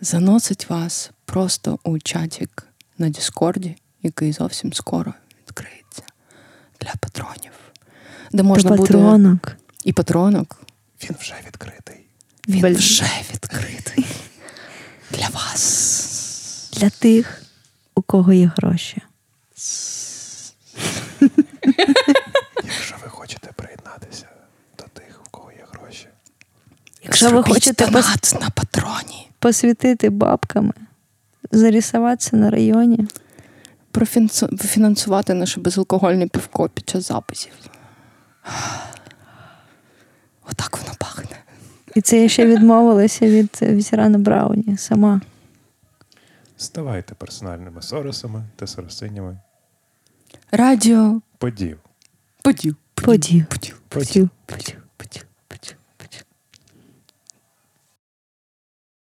заносить 0.00 0.70
вас 0.70 1.10
просто 1.24 1.78
у 1.84 1.98
чатик 1.98 2.66
на 2.98 3.08
Діскорді, 3.08 3.76
який 4.02 4.32
зовсім 4.32 4.72
скоро 4.72 5.14
для 6.80 6.92
патронів. 7.00 7.52
Де 8.32 8.42
можна 8.42 8.70
Та 8.70 8.76
буде 8.76 8.92
патронок. 8.92 9.56
і 9.84 9.92
патронок. 9.92 10.60
Він 11.04 11.16
вже 11.20 11.34
відкритий. 11.46 12.00
Він 12.48 12.60
Блін. 12.60 12.74
вже 12.76 13.04
відкритий 13.34 14.06
для 15.10 15.28
вас. 15.28 16.70
Для 16.76 16.90
тих, 16.90 17.42
у 17.94 18.02
кого 18.02 18.32
є 18.32 18.50
гроші. 18.56 19.02
Якщо 22.64 22.96
ви 23.02 23.08
хочете 23.08 23.50
приєднатися 23.56 24.26
до 24.78 24.84
тих, 24.84 25.20
у 25.26 25.30
кого 25.30 25.52
є 25.52 25.64
гроші. 25.72 26.06
Якщо 27.04 27.30
ви 27.30 27.42
хочете 27.42 27.86
пос- 27.86 28.40
на 28.40 28.50
патроні. 28.50 29.30
посвітити 29.38 30.10
бабками, 30.10 30.72
зарисуватися 31.50 32.36
на 32.36 32.50
районі. 32.50 33.06
Профінансувати 33.96 35.34
наше 35.34 35.60
безалкогольне 35.60 36.26
півко 36.26 36.68
під 36.68 36.88
час 36.88 37.08
записів. 37.08 37.52
Отак 40.50 40.78
воно 40.78 40.94
пахне. 41.00 41.36
І 41.94 42.00
це 42.00 42.22
я 42.22 42.28
ще 42.28 42.46
відмовилася 42.46 43.26
від 43.26 43.58
ветерана 43.60 44.18
Брауні 44.18 44.76
сама. 44.76 45.20
Ставайте 46.56 47.14
персональними 47.14 47.82
соросами 47.82 48.44
та 48.56 48.66
соросинями. 48.66 49.38
Радіо 50.50 51.20
поділ. 51.38 51.76
Поділ. 52.42 52.74
Поділ. 52.94 53.42
Поділ. 53.44 53.74
Поділ. 53.88 54.28
Поділ. 54.46 54.85